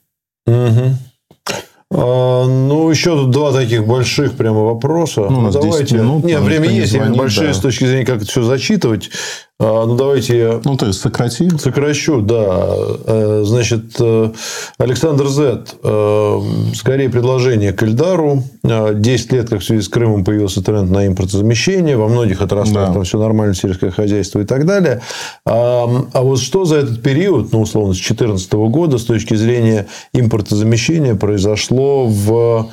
Угу. 0.45 0.98
А, 1.95 2.47
ну, 2.47 2.89
еще 2.89 3.12
тут 3.12 3.29
два 3.29 3.51
таких 3.51 3.85
больших 3.85 4.33
прямо 4.33 4.63
вопроса. 4.63 5.27
Ну, 5.29 5.39
у 5.39 5.41
нас 5.41 5.53
давайте. 5.53 5.95
Минут, 5.95 6.23
Нет, 6.23 6.41
время 6.41 6.69
есть. 6.69 6.91
Звонит, 6.91 7.17
большие 7.17 7.50
да. 7.50 7.53
с 7.53 7.59
точки 7.59 7.85
зрения, 7.85 8.05
как 8.05 8.17
это 8.17 8.25
все 8.25 8.41
зачитывать. 8.41 9.12
А, 9.60 9.86
ну, 9.86 9.95
давайте 9.95 10.38
я... 10.38 10.62
Ну, 10.65 10.75
то 10.77 10.88
есть, 10.88 11.00
сократи. 11.00 11.50
Сокращу, 11.57 12.22
да. 12.22 12.75
Э, 13.05 13.43
значит, 13.45 13.95
э, 14.00 14.31
Александр 14.77 15.27
Зет. 15.27 15.75
Э, 15.83 16.41
скорее 16.74 17.10
предложение 17.10 17.72
к 17.72 17.83
Эльдару. 17.83 18.43
10 18.63 19.31
лет, 19.31 19.50
как 19.50 19.62
в 19.62 19.63
связи 19.63 19.81
с 19.81 19.89
Крымом, 19.89 20.24
появился 20.24 20.63
тренд 20.63 20.89
на 20.89 21.05
импортозамещение. 21.07 21.98
Во 21.98 22.07
многих 22.07 22.41
отраслях 22.41 22.88
да. 22.88 22.93
там 22.93 23.03
все 23.03 23.19
нормально, 23.19 23.53
сельское 23.53 23.91
хозяйство 23.91 24.39
и 24.39 24.45
так 24.45 24.65
далее. 24.65 25.01
А, 25.45 25.88
а 26.13 26.22
вот 26.22 26.39
что 26.39 26.65
за 26.65 26.77
этот 26.77 27.03
период, 27.03 27.51
ну, 27.51 27.62
условно, 27.62 27.93
с 27.93 27.98
2014 27.98 28.53
года, 28.53 28.98
с 28.98 29.03
точки 29.03 29.36
зрения 29.36 29.88
импортозамещения, 30.13 31.15
произошло 31.15 32.07
в 32.07 32.69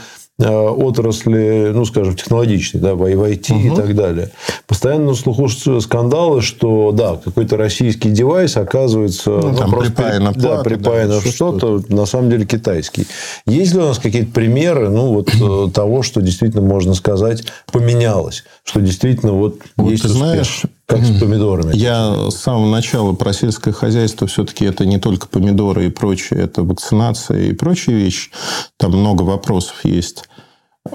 отрасли, 0.48 1.70
ну, 1.74 1.84
скажем, 1.84 2.16
технологичной, 2.16 2.80
да, 2.80 2.94
в 2.94 3.02
IT 3.02 3.52
угу. 3.52 3.60
и 3.60 3.76
так 3.76 3.94
далее. 3.94 4.30
Постоянно 4.66 5.06
на 5.06 5.14
слуху 5.14 5.48
скандалы, 5.48 6.42
что, 6.42 6.92
да, 6.92 7.16
какой-то 7.16 7.56
российский 7.56 8.10
девайс 8.10 8.56
оказывается... 8.56 9.30
Ну, 9.30 9.56
там 9.56 9.70
просто 9.70 9.92
припаяно 9.92 10.32
да, 10.34 10.62
припаяно 10.62 11.20
да, 11.22 11.30
что-то, 11.30 11.82
на 11.88 12.06
самом 12.06 12.30
деле, 12.30 12.46
китайский. 12.46 13.06
Есть 13.46 13.74
ли 13.74 13.80
у 13.80 13.86
нас 13.86 13.98
какие-то 13.98 14.32
примеры, 14.32 14.88
ну, 14.88 15.14
вот 15.14 15.30
э, 15.34 15.70
того, 15.74 16.02
что 16.02 16.20
действительно, 16.20 16.62
можно 16.62 16.94
сказать, 16.94 17.44
поменялось? 17.72 18.44
Что 18.64 18.80
действительно 18.80 19.32
вот, 19.32 19.60
вот 19.76 19.90
есть 19.90 20.02
ты 20.02 20.08
успех? 20.08 20.22
знаешь, 20.22 20.62
Как 20.86 21.00
с 21.00 21.18
помидорами. 21.20 21.76
Я 21.76 22.30
с 22.30 22.36
самого 22.36 22.70
начала 22.70 23.12
про 23.12 23.32
сельское 23.32 23.72
хозяйство 23.72 24.26
все-таки 24.26 24.64
это 24.64 24.86
не 24.86 24.98
только 24.98 25.28
помидоры 25.28 25.86
и 25.86 25.90
прочее, 25.90 26.40
это 26.40 26.62
вакцинация 26.62 27.50
и 27.50 27.52
прочие 27.52 27.96
вещи. 27.96 28.30
Там 28.76 28.92
много 28.92 29.22
вопросов 29.22 29.84
есть. 29.84 30.24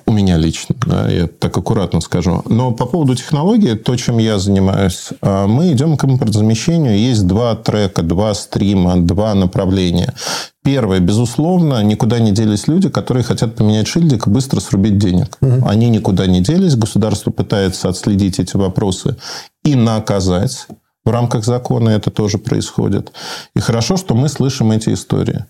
У 0.08 0.12
меня 0.12 0.38
лично, 0.38 0.76
да, 0.88 1.08
я 1.10 1.28
так 1.28 1.56
аккуратно 1.56 2.02
скажу. 2.02 2.42
Но 2.50 2.72
по 2.72 2.86
поводу 2.86 3.16
технологии, 3.16 3.76
то, 3.76 3.96
чем 3.96 4.18
я 4.18 4.40
занимаюсь, 4.40 5.10
а, 5.22 5.46
мы 5.46 5.72
идем 5.72 5.96
к 5.96 6.06
импортозамещению. 6.06 6.98
Есть 6.98 7.28
два 7.28 7.56
трека, 7.56 8.02
два 8.02 8.34
стрима, 8.34 8.98
два 8.98 9.36
направления. 9.36 10.16
Первое, 10.64 11.00
безусловно, 11.00 11.84
никуда 11.84 12.18
не 12.18 12.32
делись 12.32 12.68
люди, 12.68 12.90
которые 12.90 13.24
хотят 13.24 13.56
поменять 13.56 13.88
шильдик 13.88 14.26
и 14.26 14.30
быстро 14.32 14.60
срубить 14.60 14.98
денег. 14.98 15.38
Угу. 15.42 15.68
Они 15.68 15.90
никуда 15.90 16.26
не 16.26 16.42
делись. 16.42 16.76
Государство 16.76 17.30
пытается 17.30 17.88
отследить 17.88 18.40
эти 18.40 18.58
вопросы 18.58 19.18
и 19.64 19.76
наказать. 19.76 20.68
В 21.04 21.12
рамках 21.12 21.46
закона 21.46 21.90
это 21.90 22.10
тоже 22.10 22.40
происходит. 22.40 23.12
И 23.56 23.60
хорошо, 23.60 23.98
что 23.98 24.16
мы 24.16 24.30
слышим 24.30 24.72
эти 24.72 24.92
истории. 24.92 25.46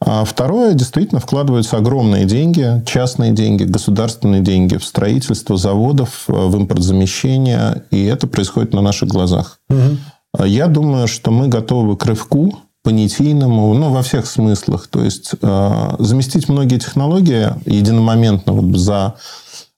А 0.00 0.24
второе, 0.24 0.74
действительно, 0.74 1.20
вкладываются 1.20 1.76
огромные 1.76 2.24
деньги, 2.24 2.82
частные 2.86 3.32
деньги, 3.32 3.64
государственные 3.64 4.40
деньги 4.40 4.76
в 4.76 4.84
строительство 4.84 5.56
заводов, 5.56 6.24
в 6.26 6.56
импортзамещение, 6.56 7.84
и 7.90 8.04
это 8.04 8.26
происходит 8.26 8.72
на 8.72 8.80
наших 8.80 9.08
глазах. 9.08 9.60
Угу. 9.68 10.44
Я 10.44 10.66
думаю, 10.66 11.08
что 11.08 11.30
мы 11.30 11.48
готовы 11.48 11.96
к 11.96 12.04
рывку 12.06 12.58
понятийному, 12.82 13.74
ну, 13.74 13.90
во 13.90 14.02
всех 14.02 14.26
смыслах. 14.26 14.86
То 14.88 15.04
есть, 15.04 15.32
э, 15.40 15.94
заместить 15.98 16.48
многие 16.48 16.78
технологии 16.78 17.48
единомоментно 17.66 18.52
вот 18.52 18.78
за 18.78 19.16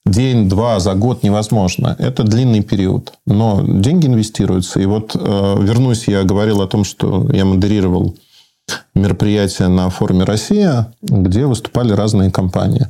день, 0.06 0.48
два, 0.48 0.78
за 0.80 0.94
год 0.94 1.22
невозможно. 1.22 1.96
Это 1.98 2.22
длинный 2.22 2.62
период. 2.62 3.12
Но 3.26 3.60
деньги 3.62 4.06
инвестируются. 4.06 4.80
И 4.80 4.86
вот 4.86 5.16
э, 5.16 5.56
вернусь, 5.60 6.08
я 6.08 6.22
говорил 6.22 6.60
о 6.60 6.68
том, 6.68 6.84
что 6.84 7.28
я 7.32 7.44
модерировал 7.44 8.16
мероприятие 8.94 9.68
на 9.68 9.88
форуме 9.88 10.24
«Россия», 10.24 10.92
где 11.00 11.46
выступали 11.46 11.92
разные 11.92 12.30
компании. 12.30 12.88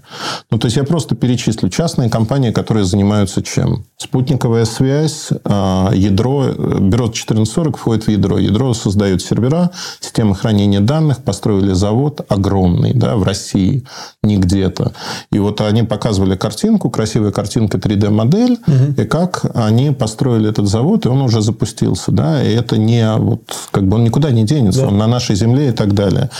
Ну, 0.50 0.59
то 0.59 0.66
есть, 0.66 0.76
я 0.76 0.85
просто 0.85 1.14
перечислю 1.14 1.68
частные 1.68 2.11
компании, 2.11 2.50
которые 2.50 2.85
занимаются 2.85 3.42
чем? 3.42 3.85
Спутниковая 3.99 4.64
связь, 4.64 5.28
а, 5.44 5.92
ядро, 5.94 6.47
бюро 6.52 7.04
1440 7.04 7.76
входит 7.76 8.06
в 8.06 8.11
ядро. 8.11 8.38
Ядро 8.38 8.75
создает 8.75 9.23
сервера, 9.23 9.71
системы 10.00 10.35
хранения 10.35 10.80
данных, 10.80 11.23
построили 11.23 11.73
завод 11.73 12.21
огромный 12.28 12.94
да, 12.94 13.16
в 13.16 13.23
России, 13.23 13.85
не 14.25 14.38
где-то. 14.38 14.92
И 15.30 15.38
вот 15.38 15.61
они 15.61 15.85
показывали 15.85 16.35
картинку, 16.35 16.90
красивая 16.90 17.30
картинка 17.30 17.78
3D-модель, 17.78 18.59
угу. 18.66 19.00
и 19.00 19.04
как 19.04 19.44
они 19.54 19.92
построили 19.92 20.50
этот 20.50 20.68
завод, 20.68 21.06
и 21.06 21.09
он 21.09 21.23
уже 21.23 21.42
запустился. 21.42 22.11
Да? 22.11 22.42
И 22.42 22.52
это 22.52 22.76
не... 22.76 23.09
Вот, 23.16 23.42
как 23.71 23.87
бы 23.87 23.97
он 23.97 24.04
никуда 24.04 24.32
не 24.32 24.42
денется, 24.42 24.80
да. 24.80 24.88
он 24.88 24.99
на 24.99 25.06
нашей 25.06 25.37
земле 25.37 25.68
и 25.68 25.73
так 25.73 25.92
далее. 25.95 26.31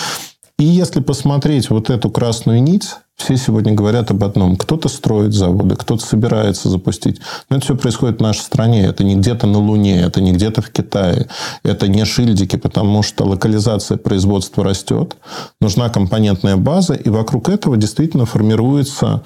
И 0.59 0.65
если 0.65 1.01
посмотреть 1.01 1.71
вот 1.71 1.91
эту 1.91 2.11
красную 2.11 2.63
нить, 2.63 2.91
все 3.17 3.37
сегодня 3.37 3.73
говорят 3.73 4.11
об 4.11 4.23
одном. 4.25 4.57
Кто-то 4.57 4.89
строит 4.89 5.33
заводы, 5.33 5.77
кто-то 5.77 6.05
собирается 6.05 6.69
запустить. 6.69 7.21
Но 7.49 7.57
это 7.57 7.65
все 7.65 7.77
происходит 7.77 8.19
в 8.19 8.23
нашей 8.23 8.41
стране. 8.41 8.85
Это 8.85 9.05
не 9.05 9.17
где-то 9.17 9.47
на 9.47 9.59
Луне, 9.59 10.01
это 10.01 10.21
не 10.21 10.33
где-то 10.33 10.63
в 10.63 10.71
Китае. 10.71 11.29
Это 11.63 11.89
не 11.89 12.05
шильдики, 12.05 12.57
потому 12.57 13.03
что 13.03 13.25
локализация 13.25 13.97
производства 13.97 14.65
растет. 14.65 15.17
Нужна 15.61 15.89
компонентная 15.89 16.57
база. 16.57 16.95
И 16.95 17.09
вокруг 17.09 17.49
этого 17.49 17.77
действительно 17.77 18.27
формируется 18.27 19.23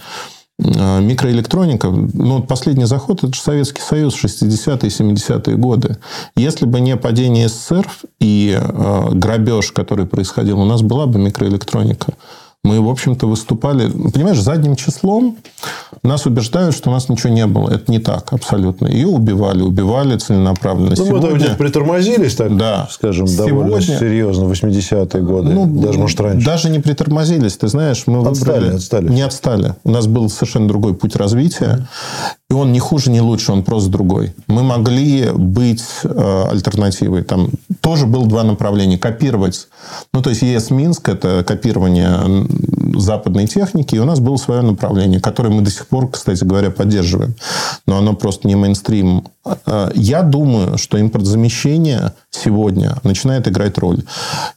микроэлектроника, 0.59 1.89
ну, 1.89 2.43
последний 2.43 2.87
заход, 2.87 3.23
это 3.23 3.35
же 3.35 3.41
Советский 3.41 3.83
Союз, 3.83 4.15
60-е, 4.23 4.89
70-е 4.89 5.57
годы. 5.57 5.99
Если 6.35 6.65
бы 6.65 6.81
не 6.81 6.97
падение 6.97 7.49
СССР 7.49 7.87
и 8.21 8.59
э, 8.59 9.09
грабеж, 9.13 9.73
который 9.73 10.07
происходил, 10.07 10.61
у 10.61 10.65
нас 10.65 10.83
была 10.83 11.07
бы 11.07 11.19
микроэлектроника 11.19 12.15
мы, 12.67 12.81
в 12.81 12.89
общем-то, 12.89 13.27
выступали... 13.27 13.89
Понимаешь, 13.89 14.41
задним 14.41 14.75
числом 14.75 15.37
нас 16.03 16.27
убеждают, 16.27 16.75
что 16.75 16.91
у 16.91 16.93
нас 16.93 17.09
ничего 17.09 17.33
не 17.33 17.47
было. 17.47 17.71
Это 17.71 17.91
не 17.93 18.01
так 18.01 18.33
абсолютно. 18.33 18.89
Ее 18.89 19.07
убивали, 19.07 19.63
убивали 19.63 20.17
целенаправленно. 20.19 20.95
Ну, 20.97 21.07
Сегодня... 21.07 21.31
мы 21.31 21.39
там 21.39 21.57
притормозились, 21.57 22.35
так, 22.35 22.57
да. 22.57 22.89
скажем, 22.91 23.27
довольно 23.27 23.81
Сегодня... 23.81 23.99
серьезно, 23.99 24.45
80-е 24.45 25.23
годы. 25.23 25.51
Ну, 25.51 25.67
даже, 25.67 25.99
может, 25.99 26.21
раньше. 26.21 26.45
Даже 26.45 26.69
не 26.69 26.81
притормозились. 26.81 27.57
Ты 27.57 27.69
знаешь, 27.69 28.03
мы 28.07 28.27
отстали, 28.27 28.59
выбрали... 28.59 28.77
отстали. 28.77 29.09
Не 29.09 29.23
отстали. 29.23 29.75
У 29.85 29.91
нас 29.91 30.07
был 30.09 30.29
совершенно 30.29 30.67
другой 30.67 30.95
путь 30.95 31.15
развития. 31.15 31.87
И 32.49 32.55
он 32.55 32.71
не 32.71 32.79
хуже, 32.79 33.11
не 33.11 33.21
лучше, 33.21 33.53
он 33.53 33.65
просто 33.65 33.91
другой. 33.91 34.33
Мы 34.47 34.63
могли 34.63 35.31
быть 35.33 35.83
э, 36.05 36.45
альтернативой. 36.49 37.25
Там 37.25 37.51
тоже 37.81 38.07
было 38.07 38.25
два 38.25 38.45
направления. 38.45 38.99
Копировать. 38.99 39.67
Ну, 40.13 40.23
то 40.23 40.31
есть, 40.31 40.43
ЕС 40.43 40.71
Минск– 40.71 41.09
это 41.11 41.43
копирование 41.45 42.47
западной 43.01 43.47
техники. 43.47 43.95
И 43.95 43.99
у 43.99 44.05
нас 44.05 44.21
было 44.21 44.37
свое 44.37 44.63
направление, 44.63 45.21
которое 45.21 45.51
мы 45.51 45.63
до 45.63 45.71
сих 45.71 45.87
пор, 45.87 46.11
кстати 46.11 46.45
говоря, 46.45 46.71
поддерживаем. 46.71 47.35
Но 47.87 47.99
оно 47.99 48.15
просто 48.15 48.49
не 48.49 48.55
мейнстрим. 48.55 49.29
Э, 49.67 49.91
я 49.95 50.23
думаю, 50.23 50.79
что 50.79 50.99
импортзамещение 50.99 52.13
сегодня 52.31 52.97
начинает 53.03 53.49
играть 53.49 53.79
роль. 53.79 54.05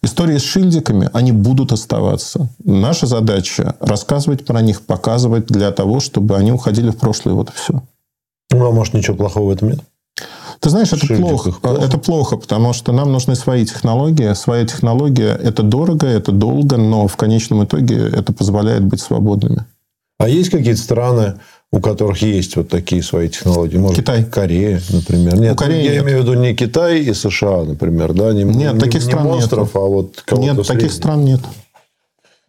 Истории 0.02 0.38
с 0.38 0.43
шильдиками, 0.43 1.10
они 1.13 1.32
будут 1.32 1.71
оставаться. 1.71 2.49
Наша 2.63 3.06
задача– 3.06 3.75
рассказывать 3.80 4.45
про 4.45 4.62
них, 4.62 4.82
показывать 4.82 5.47
для 5.47 5.71
того, 5.71 5.99
чтобы 5.99 6.36
они 6.36 6.52
уходили 6.52 6.89
в 6.89 6.97
прошлое. 6.97 7.34
Вот 7.36 7.49
и 7.49 7.54
все. 7.54 7.82
Ну, 8.52 8.67
а 8.67 8.71
может, 8.71 8.93
ничего 8.93 9.15
плохого 9.15 9.47
в 9.47 9.52
этом 9.52 9.69
нет? 9.69 9.80
Ты 10.59 10.69
знаешь, 10.69 10.91
это 10.91 11.07
плохо. 11.15 11.51
плохо. 11.51 11.81
Это 11.81 11.97
плохо, 11.97 12.37
потому 12.37 12.73
что 12.73 12.91
нам 12.91 13.11
нужны 13.11 13.35
свои 13.35 13.65
технологии. 13.65 14.33
Своя 14.33 14.65
технология– 14.65 15.39
это 15.43 15.63
дорого, 15.63 16.05
это 16.07 16.31
долго, 16.31 16.77
но 16.77 17.07
в 17.07 17.15
конечном 17.15 17.63
итоге 17.63 17.95
это 17.95 18.33
позволяет 18.33 18.83
быть 18.83 18.99
свободными. 18.99 19.65
А 20.19 20.27
есть 20.27 20.49
какие-то 20.49 20.81
страны, 20.81 21.35
у 21.71 21.79
которых 21.79 22.21
есть 22.21 22.57
вот 22.57 22.67
такие 22.67 23.01
свои 23.01 23.29
технологии? 23.29 23.77
Может, 23.77 23.99
Китай. 23.99 24.25
Корея, 24.25 24.81
например. 24.89 25.39
Нет, 25.39 25.53
у 25.53 25.55
Кореи 25.55 25.85
я 25.85 25.91
нет. 25.93 26.03
имею 26.03 26.19
в 26.19 26.21
виду 26.23 26.33
не 26.33 26.53
Китай 26.53 26.99
и 26.99 27.13
США, 27.13 27.63
например. 27.63 28.13
Да? 28.13 28.33
Не, 28.33 28.43
нет, 28.43 28.73
не, 28.73 28.79
таких 28.79 29.01
не 29.05 29.11
стран 29.11 29.23
монстров, 29.25 29.67
нет. 29.67 29.75
а 29.75 29.79
вот 29.79 30.23
Нет, 30.33 30.67
таких 30.67 30.91
стран 30.91 31.23
нет. 31.23 31.39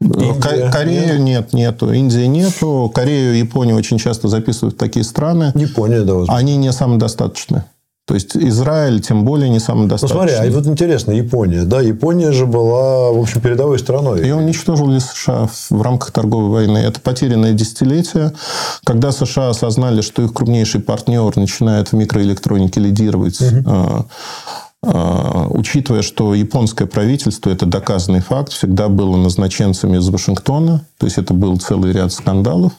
Индия, 0.01 0.71
Корею 0.71 1.21
нет? 1.23 1.53
нет, 1.53 1.53
нету. 1.53 1.93
Индии 1.93 2.25
нету. 2.25 2.91
Корею, 2.93 3.37
Японию 3.37 3.77
очень 3.77 3.99
часто 3.99 4.29
записывают 4.29 4.75
в 4.75 4.79
такие 4.79 5.05
страны. 5.05 5.53
Япония, 5.55 6.01
да, 6.01 6.15
возможно. 6.15 6.37
Они 6.37 6.57
не 6.57 6.73
самодостаточны. 6.73 7.65
То 8.11 8.15
есть 8.15 8.37
Израиль 8.37 9.01
тем 9.01 9.25
более 9.25 9.49
не 9.49 9.61
самодостаточный. 9.61 10.23
Ну, 10.23 10.29
смотри, 10.29 10.49
а 10.49 10.53
вот 10.53 10.67
интересно, 10.67 11.13
Япония. 11.13 11.63
Да, 11.63 11.81
Япония 11.81 12.33
же 12.33 12.45
была, 12.45 13.13
в 13.13 13.21
общем, 13.21 13.41
передовой 13.41 13.79
страной. 13.79 14.23
Ее 14.23 14.35
уничтожили 14.35 14.99
США 14.99 15.49
в 15.71 15.81
рамках 15.81 16.11
торговой 16.11 16.51
войны. 16.51 16.79
Это 16.79 17.01
потерянное 17.01 17.53
десятилетие. 17.53 18.33
Когда 18.83 19.13
США 19.13 19.51
осознали, 19.51 20.01
что 20.01 20.23
их 20.23 20.33
крупнейший 20.33 20.81
партнер 20.81 21.37
начинает 21.37 21.93
в 21.93 21.93
микроэлектронике 21.93 22.81
лидировать, 22.81 23.41
угу 23.41 24.09
учитывая, 24.83 26.01
что 26.01 26.35
японское 26.35 26.87
правительство, 26.87 27.51
это 27.51 27.67
доказанный 27.67 28.21
факт, 28.21 28.53
всегда 28.53 28.89
было 28.89 29.17
назначенцами 29.17 29.99
из 29.99 30.09
Вашингтона, 30.09 30.87
то 30.97 31.07
есть 31.07 31.19
это 31.19 31.35
был 31.35 31.59
целый 31.59 31.93
ряд 31.93 32.13
скандалов, 32.13 32.73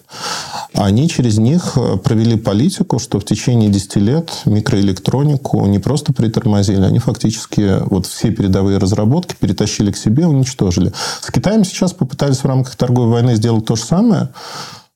они 0.74 1.10
через 1.10 1.38
них 1.38 1.74
э, 1.76 1.98
провели 1.98 2.38
политику, 2.38 2.98
что 2.98 3.20
в 3.20 3.26
течение 3.26 3.70
10 3.70 3.96
лет 3.98 4.32
микроэлектронику 4.46 5.66
не 5.68 5.80
просто 5.80 6.14
притормозили, 6.14 6.82
они 6.82 7.00
фактически 7.00 7.84
вот 7.86 8.08
все 8.08 8.32
передовые 8.32 8.78
разработки 8.78 9.36
перетащили 9.40 9.92
к 9.92 9.98
себе, 9.98 10.26
уничтожили. 10.26 10.94
С 11.22 11.30
Китаем 11.30 11.64
сейчас 11.64 11.94
попытались 11.94 12.40
в 12.40 12.46
рамках 12.46 12.76
торговой 12.76 13.12
войны 13.12 13.36
сделать 13.36 13.66
то 13.66 13.76
же 13.76 13.84
самое, 13.84 14.30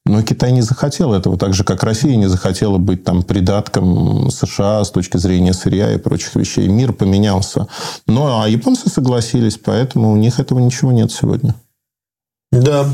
но 0.06 0.22
Китай 0.22 0.52
не 0.52 0.62
захотел 0.62 1.14
этого, 1.14 1.38
так 1.38 1.54
же, 1.54 1.64
как 1.64 1.84
Россия 1.84 2.16
не 2.16 2.28
захотела 2.28 2.78
быть 2.78 3.04
там 3.04 3.24
придатком 3.24 4.30
США 4.30 4.84
с 4.84 4.92
точки 4.92 5.18
зрения 5.18 5.54
сырья 5.54 5.92
и 5.94 5.98
прочих 5.98 6.36
вещей. 6.36 6.68
Мир 6.68 6.94
поменялся. 6.94 7.68
Но 8.06 8.42
а 8.42 8.48
японцы 8.48 8.90
согласились, 8.90 9.58
поэтому 9.58 10.12
у 10.12 10.16
них 10.16 10.40
этого 10.40 10.60
ничего 10.60 10.92
нет 10.92 11.12
сегодня. 11.12 11.56
Да. 12.56 12.88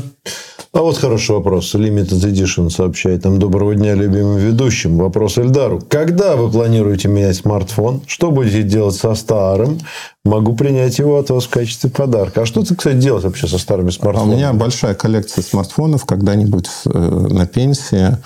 А 0.74 0.80
вот 0.80 0.96
хороший 0.96 1.32
вопрос. 1.32 1.74
Limited 1.74 2.24
Edition 2.24 2.70
сообщает 2.70 3.24
нам 3.24 3.38
доброго 3.38 3.74
дня 3.74 3.94
любимым 3.94 4.38
ведущим. 4.38 4.96
Вопрос 4.96 5.36
Эльдару. 5.36 5.82
Когда 5.86 6.34
вы 6.34 6.50
планируете 6.50 7.08
менять 7.08 7.36
смартфон? 7.36 8.00
Что 8.06 8.30
будете 8.30 8.62
делать 8.62 8.94
со 8.94 9.14
старым? 9.14 9.78
Могу 10.24 10.56
принять 10.56 10.98
его 10.98 11.18
от 11.18 11.28
вас 11.28 11.44
в 11.44 11.50
качестве 11.50 11.90
подарка. 11.90 12.42
А 12.42 12.46
что 12.46 12.64
ты, 12.64 12.74
кстати, 12.74 12.96
делать 12.96 13.24
вообще 13.24 13.46
со 13.46 13.58
старыми 13.58 13.90
смартфонами? 13.90 14.32
А 14.32 14.34
у 14.34 14.36
меня 14.38 14.52
большая 14.54 14.94
коллекция 14.94 15.42
смартфонов. 15.42 16.06
Когда-нибудь 16.06 16.68
э, 16.86 16.98
на 16.98 17.46
пенсии 17.46 18.16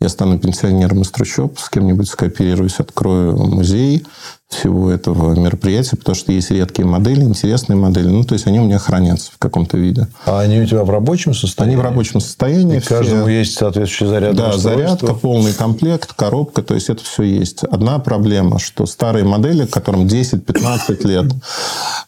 я 0.00 0.08
стану 0.08 0.38
пенсионером 0.38 1.02
из 1.02 1.10
трущоб, 1.10 1.58
с 1.58 1.68
кем-нибудь 1.68 2.08
скооперируюсь, 2.08 2.78
открою 2.78 3.36
музей 3.36 4.06
всего 4.48 4.90
этого 4.90 5.34
мероприятия, 5.34 5.96
потому 5.96 6.14
что 6.14 6.30
есть 6.30 6.50
редкие 6.52 6.86
модели, 6.86 7.22
интересные 7.22 7.76
модели. 7.76 8.06
Ну, 8.06 8.22
то 8.22 8.34
есть, 8.34 8.46
они 8.46 8.60
у 8.60 8.64
меня 8.64 8.78
хранятся 8.78 9.32
в 9.32 9.38
каком-то 9.38 9.76
виде. 9.76 10.06
А 10.24 10.40
они 10.40 10.60
у 10.60 10.66
тебя 10.66 10.84
в 10.84 10.90
рабочем 10.90 11.34
состоянии? 11.34 11.74
Они 11.74 11.82
в 11.82 11.84
рабочем 11.84 12.20
состоянии. 12.20 12.78
И 12.78 12.80
каждому 12.80 13.24
все... 13.24 13.38
есть 13.38 13.54
соответствующий 13.58 14.06
заряд. 14.06 14.36
Да, 14.36 14.56
зарядка, 14.56 15.14
полный 15.14 15.52
комплект, 15.52 16.12
коробка, 16.12 16.62
то 16.62 16.74
есть, 16.74 16.90
это 16.90 17.02
все 17.02 17.24
есть. 17.24 17.64
Одна 17.64 17.98
проблема, 17.98 18.60
что 18.60 18.86
старые 18.86 19.24
модели, 19.24 19.66
которым 19.66 20.06
10-15 20.06 21.06
лет, 21.06 21.32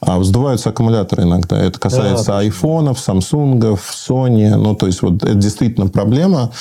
а, 0.01 0.19
вздуваются 0.19 0.71
аккумуляторы 0.71 1.25
иногда. 1.25 1.61
Это 1.61 1.81
касается 1.81 2.27
да, 2.27 2.39
айфонов, 2.39 3.01
самсунгов, 3.01 3.93
Sony. 3.93 4.55
Ну, 4.55 4.77
то 4.77 4.87
есть, 4.87 5.03
вот 5.03 5.25
это 5.25 5.35
действительно 5.35 5.89
проблема. 5.89 6.53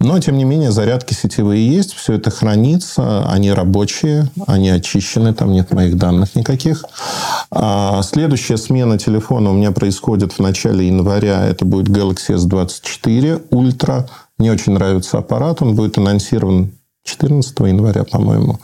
Но, 0.00 0.18
тем 0.18 0.38
не 0.38 0.44
менее, 0.44 0.72
зарядки 0.72 1.12
сетевые 1.12 1.68
есть, 1.68 1.92
все 1.92 2.14
это 2.14 2.30
хранится, 2.30 3.30
они 3.30 3.52
рабочие, 3.52 4.30
они 4.46 4.70
очищены, 4.70 5.34
там 5.34 5.52
нет 5.52 5.72
моих 5.72 5.98
данных 5.98 6.34
никаких. 6.34 6.86
А 7.50 8.02
следующая 8.02 8.56
смена 8.56 8.96
телефона 8.96 9.50
у 9.50 9.54
меня 9.54 9.72
происходит 9.72 10.32
в 10.32 10.38
начале 10.38 10.86
января. 10.88 11.44
Это 11.44 11.66
будет 11.66 11.88
Galaxy 11.88 12.34
S24 12.34 13.50
Ultra. 13.50 14.08
Мне 14.38 14.52
очень 14.52 14.72
нравится 14.72 15.18
аппарат, 15.18 15.60
он 15.60 15.74
будет 15.74 15.98
анонсирован 15.98 16.72
14 17.04 17.58
января, 17.60 18.04
по-моему. 18.04 18.58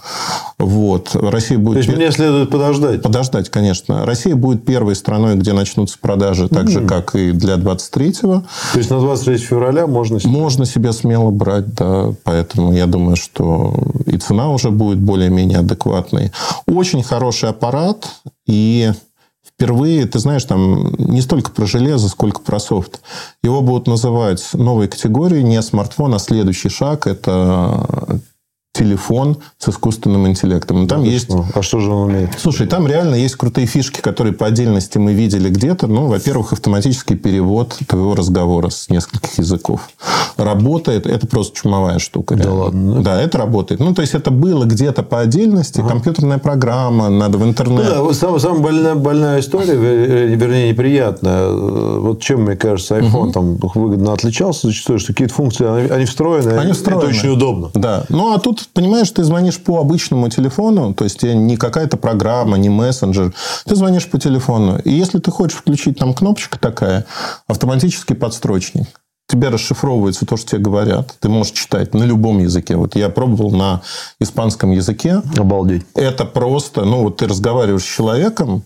Вот. 0.58 1.14
Россия 1.14 1.58
будет... 1.58 1.74
То 1.74 1.78
есть, 1.78 1.96
мне 1.96 2.10
следует 2.12 2.50
подождать? 2.50 3.02
Подождать, 3.02 3.48
конечно. 3.48 4.04
Россия 4.04 4.36
будет 4.36 4.64
первой 4.64 4.94
страной, 4.94 5.36
где 5.36 5.52
начнутся 5.52 5.98
продажи, 5.98 6.48
так 6.48 6.68
же, 6.68 6.86
как 6.86 7.14
и 7.14 7.32
для 7.32 7.56
23-го. 7.56 8.44
То 8.72 8.78
есть, 8.78 8.90
на 8.90 9.00
23 9.00 9.38
февраля 9.38 9.86
можно... 9.86 10.20
Себе... 10.20 10.30
Можно 10.30 10.66
себе 10.66 10.92
смело 10.92 11.30
брать, 11.30 11.74
да. 11.74 12.12
Поэтому 12.24 12.72
я 12.72 12.86
думаю, 12.86 13.16
что 13.16 13.74
и 14.06 14.18
цена 14.18 14.50
уже 14.50 14.70
будет 14.70 14.98
более-менее 14.98 15.60
адекватной. 15.60 16.30
Очень 16.66 17.02
хороший 17.02 17.48
аппарат. 17.48 18.06
И 18.46 18.92
впервые, 19.46 20.04
ты 20.04 20.18
знаешь, 20.18 20.44
там 20.44 20.92
не 20.98 21.22
столько 21.22 21.50
про 21.50 21.66
железо, 21.66 22.08
сколько 22.08 22.40
про 22.40 22.60
софт. 22.60 23.00
Его 23.42 23.62
будут 23.62 23.86
называть 23.86 24.44
новой 24.52 24.86
категорией, 24.86 25.42
не 25.42 25.60
смартфон, 25.62 26.14
а 26.14 26.18
следующий 26.18 26.68
шаг– 26.68 27.06
это 27.08 28.20
телефон 28.76 29.38
с 29.58 29.68
искусственным 29.68 30.26
интеллектом. 30.28 30.84
И 30.84 30.86
там 30.86 31.00
ну, 31.00 31.06
есть... 31.06 31.26
Что? 31.26 31.46
А 31.54 31.62
что 31.62 31.80
же 31.80 31.90
он 31.90 32.10
умеет? 32.10 32.30
Слушай, 32.38 32.66
там 32.66 32.86
реально 32.86 33.14
есть 33.14 33.36
крутые 33.36 33.66
фишки, 33.66 34.00
которые 34.00 34.32
по 34.34 34.46
отдельности 34.46 34.98
мы 34.98 35.14
видели 35.14 35.48
где-то. 35.48 35.86
Ну, 35.86 36.06
во-первых, 36.06 36.52
автоматический 36.52 37.16
перевод 37.16 37.78
твоего 37.88 38.14
разговора 38.14 38.68
с 38.68 38.88
нескольких 38.90 39.38
языков. 39.38 39.88
Работает. 40.36 41.06
Это 41.06 41.26
просто 41.26 41.56
чумовая 41.56 41.98
штука. 41.98 42.34
Да 42.36 42.44
реально. 42.44 42.60
ладно? 42.60 42.94
Да? 42.96 43.00
да, 43.02 43.22
это 43.22 43.38
работает. 43.38 43.80
Ну, 43.80 43.94
то 43.94 44.02
есть, 44.02 44.14
это 44.14 44.30
было 44.30 44.64
где-то 44.64 45.02
по 45.02 45.20
отдельности. 45.20 45.80
Ага. 45.80 45.88
Компьютерная 45.88 46.38
программа, 46.38 47.08
надо 47.08 47.38
в 47.38 47.44
интернет. 47.44 47.86
Ну, 47.88 48.08
да, 48.08 48.14
самая, 48.14 48.40
самая 48.40 48.60
больная, 48.60 48.94
больная 48.94 49.40
история, 49.40 49.72
э, 49.72 50.34
вернее, 50.34 50.70
неприятная. 50.70 51.50
Вот 51.50 52.20
чем, 52.20 52.42
мне 52.42 52.56
кажется, 52.56 52.98
iPhone 52.98 53.26
угу. 53.26 53.32
там 53.32 53.56
выгодно 53.56 54.12
отличался 54.12 54.66
зачастую, 54.68 54.98
что 54.98 55.12
какие-то 55.12 55.34
функции, 55.34 55.66
они, 55.66 55.88
они 55.88 56.04
встроены. 56.04 56.50
Они 56.52 56.72
встроены. 56.72 57.02
Это 57.04 57.08
очень 57.08 57.30
удобно. 57.30 57.70
Да. 57.74 58.04
Ну, 58.08 58.34
а 58.34 58.38
тут 58.38 58.65
понимаешь, 58.72 59.10
ты 59.10 59.24
звонишь 59.24 59.58
по 59.58 59.80
обычному 59.80 60.28
телефону, 60.28 60.94
то 60.94 61.04
есть 61.04 61.22
не 61.22 61.56
какая-то 61.56 61.96
программа, 61.96 62.56
не 62.58 62.68
мессенджер. 62.68 63.34
Ты 63.64 63.76
звонишь 63.76 64.08
по 64.08 64.18
телефону. 64.18 64.78
И 64.84 64.92
если 64.92 65.18
ты 65.18 65.30
хочешь 65.30 65.58
включить 65.58 65.98
там 65.98 66.14
кнопочка 66.14 66.58
такая, 66.58 67.06
автоматический 67.46 68.14
подстрочник 68.14 68.86
тебе 69.28 69.48
расшифровывается 69.48 70.24
то, 70.24 70.36
что 70.36 70.50
тебе 70.50 70.60
говорят. 70.60 71.16
Ты 71.18 71.28
можешь 71.28 71.52
читать 71.52 71.94
на 71.94 72.04
любом 72.04 72.38
языке. 72.38 72.76
Вот 72.76 72.94
я 72.94 73.08
пробовал 73.08 73.50
на 73.50 73.82
испанском 74.20 74.70
языке. 74.70 75.20
Обалдеть. 75.36 75.84
Это 75.94 76.24
просто, 76.24 76.84
ну, 76.84 77.02
вот 77.02 77.16
ты 77.16 77.26
разговариваешь 77.26 77.82
с 77.82 77.96
человеком, 77.96 78.62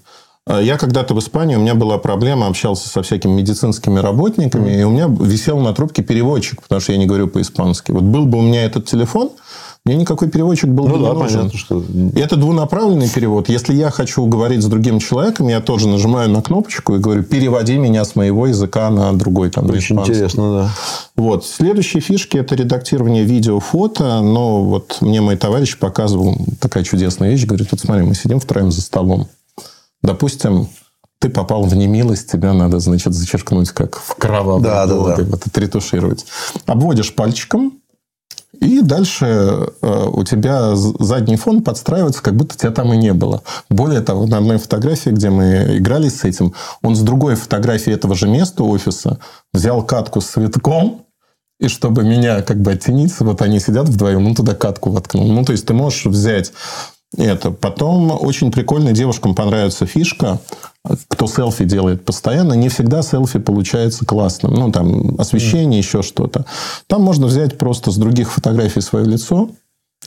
а 0.46 0.60
я 0.60 0.78
когда-то 0.78 1.14
в 1.14 1.18
Испании, 1.18 1.54
у 1.54 1.60
меня 1.60 1.74
была 1.74 1.98
проблема, 1.98 2.46
общался 2.46 2.88
со 2.88 3.02
всякими 3.02 3.32
медицинскими 3.32 4.00
работниками, 4.00 4.70
mm. 4.70 4.80
и 4.80 4.84
у 4.84 4.90
меня 4.90 5.06
висел 5.06 5.58
на 5.60 5.72
трубке 5.72 6.02
переводчик, 6.02 6.62
потому 6.62 6.80
что 6.80 6.92
я 6.92 6.98
не 6.98 7.06
говорю 7.06 7.28
по-испански. 7.28 7.92
Вот 7.92 8.02
был 8.02 8.26
бы 8.26 8.38
у 8.38 8.42
меня 8.42 8.64
этот 8.64 8.86
телефон, 8.86 9.30
мне 9.90 9.96
никакой 9.96 10.28
переводчик 10.28 10.70
был 10.70 10.86
ну, 10.86 10.98
бы 10.98 11.02
да, 11.02 11.08
не 11.08 11.14
нужен. 11.14 11.38
Понятно, 11.38 11.58
что... 11.58 11.84
Это 12.14 12.36
двунаправленный 12.36 13.08
перевод. 13.08 13.48
Если 13.48 13.74
я 13.74 13.90
хочу 13.90 14.24
говорить 14.26 14.62
с 14.62 14.66
другим 14.66 15.00
человеком, 15.00 15.48
я 15.48 15.60
тоже 15.60 15.88
нажимаю 15.88 16.30
на 16.30 16.42
кнопочку 16.42 16.94
и 16.94 16.98
говорю, 17.00 17.24
переводи 17.24 17.76
меня 17.76 18.04
с 18.04 18.14
моего 18.14 18.46
языка 18.46 18.88
на 18.90 19.12
другой. 19.12 19.50
Там, 19.50 19.68
Очень 19.68 19.98
интересно, 19.98 20.52
да. 20.52 20.70
Вот. 21.16 21.44
Следующие 21.44 22.00
фишки– 22.00 22.36
это 22.38 22.54
редактирование 22.54 23.24
видео, 23.24 23.58
фото. 23.58 24.20
Но 24.20 24.62
вот 24.62 24.98
мне 25.00 25.20
мой 25.20 25.36
товарищ 25.36 25.76
показывал 25.76 26.36
такая 26.60 26.84
чудесная 26.84 27.30
вещь. 27.30 27.44
Говорит, 27.44 27.66
вот 27.72 27.80
смотри, 27.80 28.04
мы 28.04 28.14
сидим 28.14 28.38
втроем 28.38 28.70
за 28.70 28.82
столом. 28.82 29.26
Допустим, 30.02 30.68
ты 31.18 31.30
попал 31.30 31.64
в 31.64 31.74
немилость, 31.74 32.30
тебя 32.30 32.52
надо, 32.52 32.78
значит, 32.78 33.12
зачеркнуть 33.12 33.70
как 33.70 33.96
в 33.98 34.14
кровавые 34.14 34.62
да, 34.62 34.86
да, 34.86 35.16
да. 35.16 35.24
вот 35.24 35.46
отретушировать. 35.46 36.26
Обводишь 36.66 37.12
пальчиком, 37.12 37.79
и 38.60 38.82
дальше 38.82 39.24
э, 39.80 40.06
у 40.12 40.22
тебя 40.22 40.74
задний 40.74 41.36
фон 41.36 41.62
подстраивается, 41.62 42.22
как 42.22 42.36
будто 42.36 42.56
тебя 42.56 42.70
там 42.70 42.92
и 42.92 42.96
не 42.96 43.14
было. 43.14 43.42
Более 43.70 44.02
того, 44.02 44.26
на 44.26 44.38
одной 44.38 44.58
фотографии, 44.58 45.10
где 45.10 45.30
мы 45.30 45.78
играли 45.78 46.08
с 46.08 46.24
этим, 46.24 46.54
он 46.82 46.94
с 46.94 47.00
другой 47.00 47.36
фотографии 47.36 47.92
этого 47.92 48.14
же 48.14 48.28
места 48.28 48.62
офиса 48.62 49.18
взял 49.52 49.82
катку 49.82 50.20
с 50.20 50.26
цветком, 50.26 51.06
и 51.58 51.68
чтобы 51.68 52.04
меня 52.04 52.42
как 52.42 52.60
бы 52.60 52.72
оттенить, 52.72 53.18
вот 53.20 53.42
они 53.42 53.60
сидят 53.60 53.88
вдвоем, 53.88 54.26
он 54.26 54.34
туда 54.34 54.54
катку 54.54 54.90
воткнул. 54.90 55.26
Ну, 55.26 55.44
то 55.44 55.52
есть, 55.52 55.66
ты 55.66 55.74
можешь 55.74 56.06
взять 56.06 56.52
это. 57.16 57.50
Потом 57.50 58.10
очень 58.10 58.52
прикольно 58.52 58.92
девушкам 58.92 59.34
понравится 59.34 59.86
фишка 59.86 60.40
кто 61.08 61.26
селфи 61.26 61.64
делает 61.64 62.04
постоянно, 62.04 62.54
не 62.54 62.68
всегда 62.68 63.02
селфи 63.02 63.38
получается 63.38 64.06
классным. 64.06 64.54
Ну, 64.54 64.72
там, 64.72 65.14
освещение, 65.18 65.78
еще 65.78 66.02
что-то. 66.02 66.46
Там 66.86 67.02
можно 67.02 67.26
взять 67.26 67.58
просто 67.58 67.90
с 67.90 67.96
других 67.96 68.32
фотографий 68.32 68.80
свое 68.80 69.04
лицо, 69.04 69.50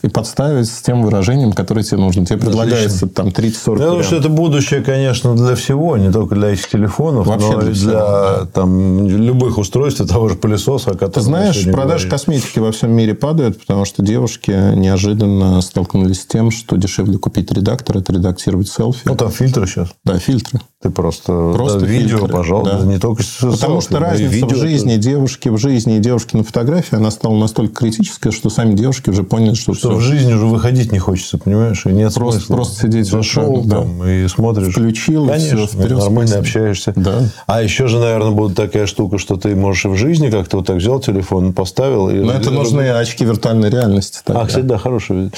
и 0.04 0.08
подставить 0.08 0.68
с 0.68 0.82
тем 0.82 1.02
выражением, 1.02 1.52
которое 1.52 1.82
тебе 1.82 1.96
нужно. 1.96 2.26
Тебе 2.26 2.38
предлагается 2.38 3.08
там 3.08 3.28
30-40 3.28 3.78
Я 3.78 3.86
думаю, 3.86 4.04
что 4.04 4.16
это 4.16 4.28
будущее, 4.28 4.82
конечно, 4.82 5.34
для 5.34 5.54
всего, 5.54 5.96
не 5.96 6.12
только 6.12 6.34
для 6.34 6.48
этих 6.48 6.68
телефонов, 6.68 7.26
Вообще 7.26 7.52
но 7.52 7.60
для, 7.62 7.72
для 7.72 7.92
да. 7.92 8.46
там, 8.52 9.08
любых 9.08 9.56
устройств, 9.56 10.06
того 10.06 10.28
же 10.28 10.34
пылесоса, 10.34 10.90
о 10.90 11.08
Ты 11.08 11.20
знаешь, 11.22 11.64
продажи 11.72 12.10
косметики 12.10 12.58
во 12.58 12.70
всем 12.72 12.92
мире 12.92 13.14
падают, 13.14 13.58
потому 13.58 13.86
что 13.86 14.02
девушки 14.02 14.50
неожиданно 14.50 15.62
столкнулись 15.62 16.20
с 16.20 16.26
тем, 16.26 16.50
что 16.50 16.76
дешевле 16.76 17.16
купить 17.16 17.50
редактор, 17.50 17.96
это 17.96 18.12
редактировать 18.12 18.68
селфи. 18.68 19.00
Ну, 19.06 19.16
там 19.16 19.30
фильтры 19.30 19.66
сейчас. 19.66 19.88
Да, 20.04 20.18
фильтры. 20.18 20.60
Ты 20.84 20.90
просто, 20.90 21.52
просто 21.54 21.80
да, 21.80 21.86
видео, 21.86 22.18
фильтры, 22.18 22.28
пожалуйста, 22.34 22.80
да. 22.80 22.84
не 22.84 22.98
только 22.98 23.22
Потому 23.40 23.80
что 23.80 23.98
разница 23.98 24.34
видео 24.34 24.48
в 24.48 24.56
жизни 24.56 24.96
девушки, 24.96 25.48
в 25.48 25.56
жизни 25.56 25.96
и 25.96 25.98
девушки 25.98 26.36
на 26.36 26.44
фотографии, 26.44 26.96
она 26.96 27.10
стала 27.10 27.38
настолько 27.38 27.74
критической, 27.74 28.32
что 28.32 28.50
сами 28.50 28.74
девушки 28.74 29.08
уже 29.08 29.22
поняли, 29.22 29.54
что, 29.54 29.72
что 29.72 29.94
в 29.94 30.02
жизни 30.02 30.34
уже 30.34 30.44
выходить 30.44 30.92
не 30.92 30.98
хочется, 30.98 31.38
понимаешь? 31.38 31.86
И 31.86 31.88
нет 31.88 32.12
просто, 32.12 32.40
смысла. 32.40 32.54
Просто 32.56 32.82
сидеть 32.82 33.06
Зашел 33.06 33.62
да. 33.62 33.78
там 33.78 34.06
и 34.06 34.28
смотришь. 34.28 34.74
Включил, 34.74 35.26
Конечно, 35.26 35.56
и 35.56 35.66
все, 35.66 35.78
вперед 35.78 35.98
нормально 36.00 36.26
спасибо. 36.26 36.40
общаешься. 36.40 36.92
Да. 36.96 37.30
А 37.46 37.62
еще 37.62 37.86
же, 37.86 37.98
наверное, 37.98 38.32
будет 38.32 38.54
такая 38.54 38.84
штука, 38.84 39.16
что 39.16 39.36
ты 39.36 39.56
можешь 39.56 39.86
и 39.86 39.88
в 39.88 39.96
жизни 39.96 40.28
как-то 40.28 40.58
вот 40.58 40.66
так 40.66 40.76
взял 40.76 41.00
телефон, 41.00 41.54
поставил. 41.54 42.10
И 42.10 42.18
Но 42.18 42.30
это 42.34 42.50
нужны 42.50 42.90
очки 42.90 43.24
виртуальной 43.24 43.70
реальности. 43.70 44.18
Тогда. 44.22 44.42
А, 44.42 44.46
кстати, 44.46 44.66
да, 44.66 44.76
хорошие. 44.76 45.30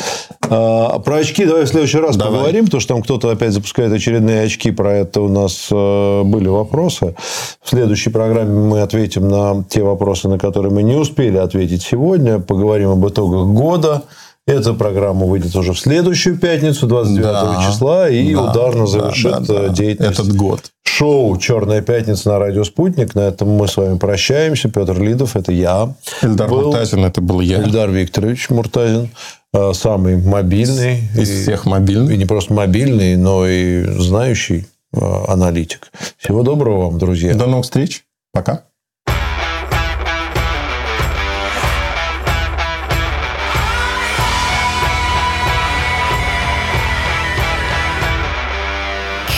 А, 0.50 0.98
про 1.00 1.16
очки 1.16 1.44
давай 1.44 1.64
в 1.64 1.68
следующий 1.68 1.98
раз 1.98 2.16
давай. 2.16 2.34
поговорим, 2.34 2.64
потому 2.66 2.80
что 2.80 2.94
там 2.94 3.02
кто-то 3.02 3.30
опять 3.30 3.52
запускает 3.52 3.92
очередные 3.92 4.42
очки. 4.42 4.70
Про 4.70 4.94
это 4.94 5.20
у 5.20 5.28
нас 5.28 5.68
э, 5.70 6.22
были 6.24 6.48
вопросы. 6.48 7.14
В 7.62 7.68
следующей 7.68 8.10
программе 8.10 8.58
мы 8.60 8.80
ответим 8.80 9.28
на 9.28 9.64
те 9.68 9.82
вопросы, 9.82 10.28
на 10.28 10.38
которые 10.38 10.72
мы 10.72 10.82
не 10.82 10.94
успели 10.94 11.36
ответить 11.36 11.82
сегодня. 11.82 12.38
Поговорим 12.38 12.90
об 12.90 13.06
итогах 13.08 13.46
года. 13.46 14.02
Эта 14.46 14.74
программа 14.74 15.26
выйдет 15.26 15.56
уже 15.56 15.72
в 15.72 15.78
следующую 15.78 16.38
пятницу, 16.38 16.86
29 16.86 17.22
да, 17.24 17.64
числа, 17.68 18.08
и 18.08 18.32
да, 18.32 18.42
ударно 18.42 18.86
завершит 18.86 19.42
да, 19.42 19.66
да, 19.66 19.68
деятельность. 19.70 20.20
Этот 20.20 20.36
год. 20.36 20.60
Шоу 20.84 21.36
«Черная 21.36 21.82
пятница» 21.82 22.28
на 22.28 22.38
радио 22.38 22.62
«Спутник». 22.62 23.16
На 23.16 23.20
этом 23.20 23.48
мы 23.48 23.66
с 23.66 23.76
вами 23.76 23.98
прощаемся. 23.98 24.68
Петр 24.68 24.98
Лидов– 25.02 25.34
это 25.36 25.50
я. 25.50 25.92
Эльдар 26.22 26.48
был, 26.48 26.62
Муртазин– 26.62 27.04
это 27.06 27.20
был 27.20 27.40
я. 27.40 27.60
Эльдар 27.60 27.90
Викторович 27.90 28.48
Муртазин. 28.50 29.10
Э, 29.56 29.72
самый 29.72 30.18
мобильный. 30.18 30.98
Из 31.16 31.30
и, 31.30 31.42
всех 31.42 31.64
мобильных. 31.64 32.12
И 32.12 32.18
не 32.18 32.26
просто 32.26 32.52
мобильный, 32.52 33.16
но 33.16 33.46
и 33.48 33.84
знающий 33.84 34.66
э, 34.92 34.98
аналитик. 35.28 35.90
Всего 36.18 36.42
доброго 36.42 36.90
вам, 36.90 36.98
друзья. 36.98 37.34
До 37.34 37.46
новых 37.46 37.64
встреч. 37.64 38.04
Пока. 38.32 38.64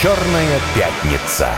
Черная 0.02 0.58
пятница. 0.74 1.50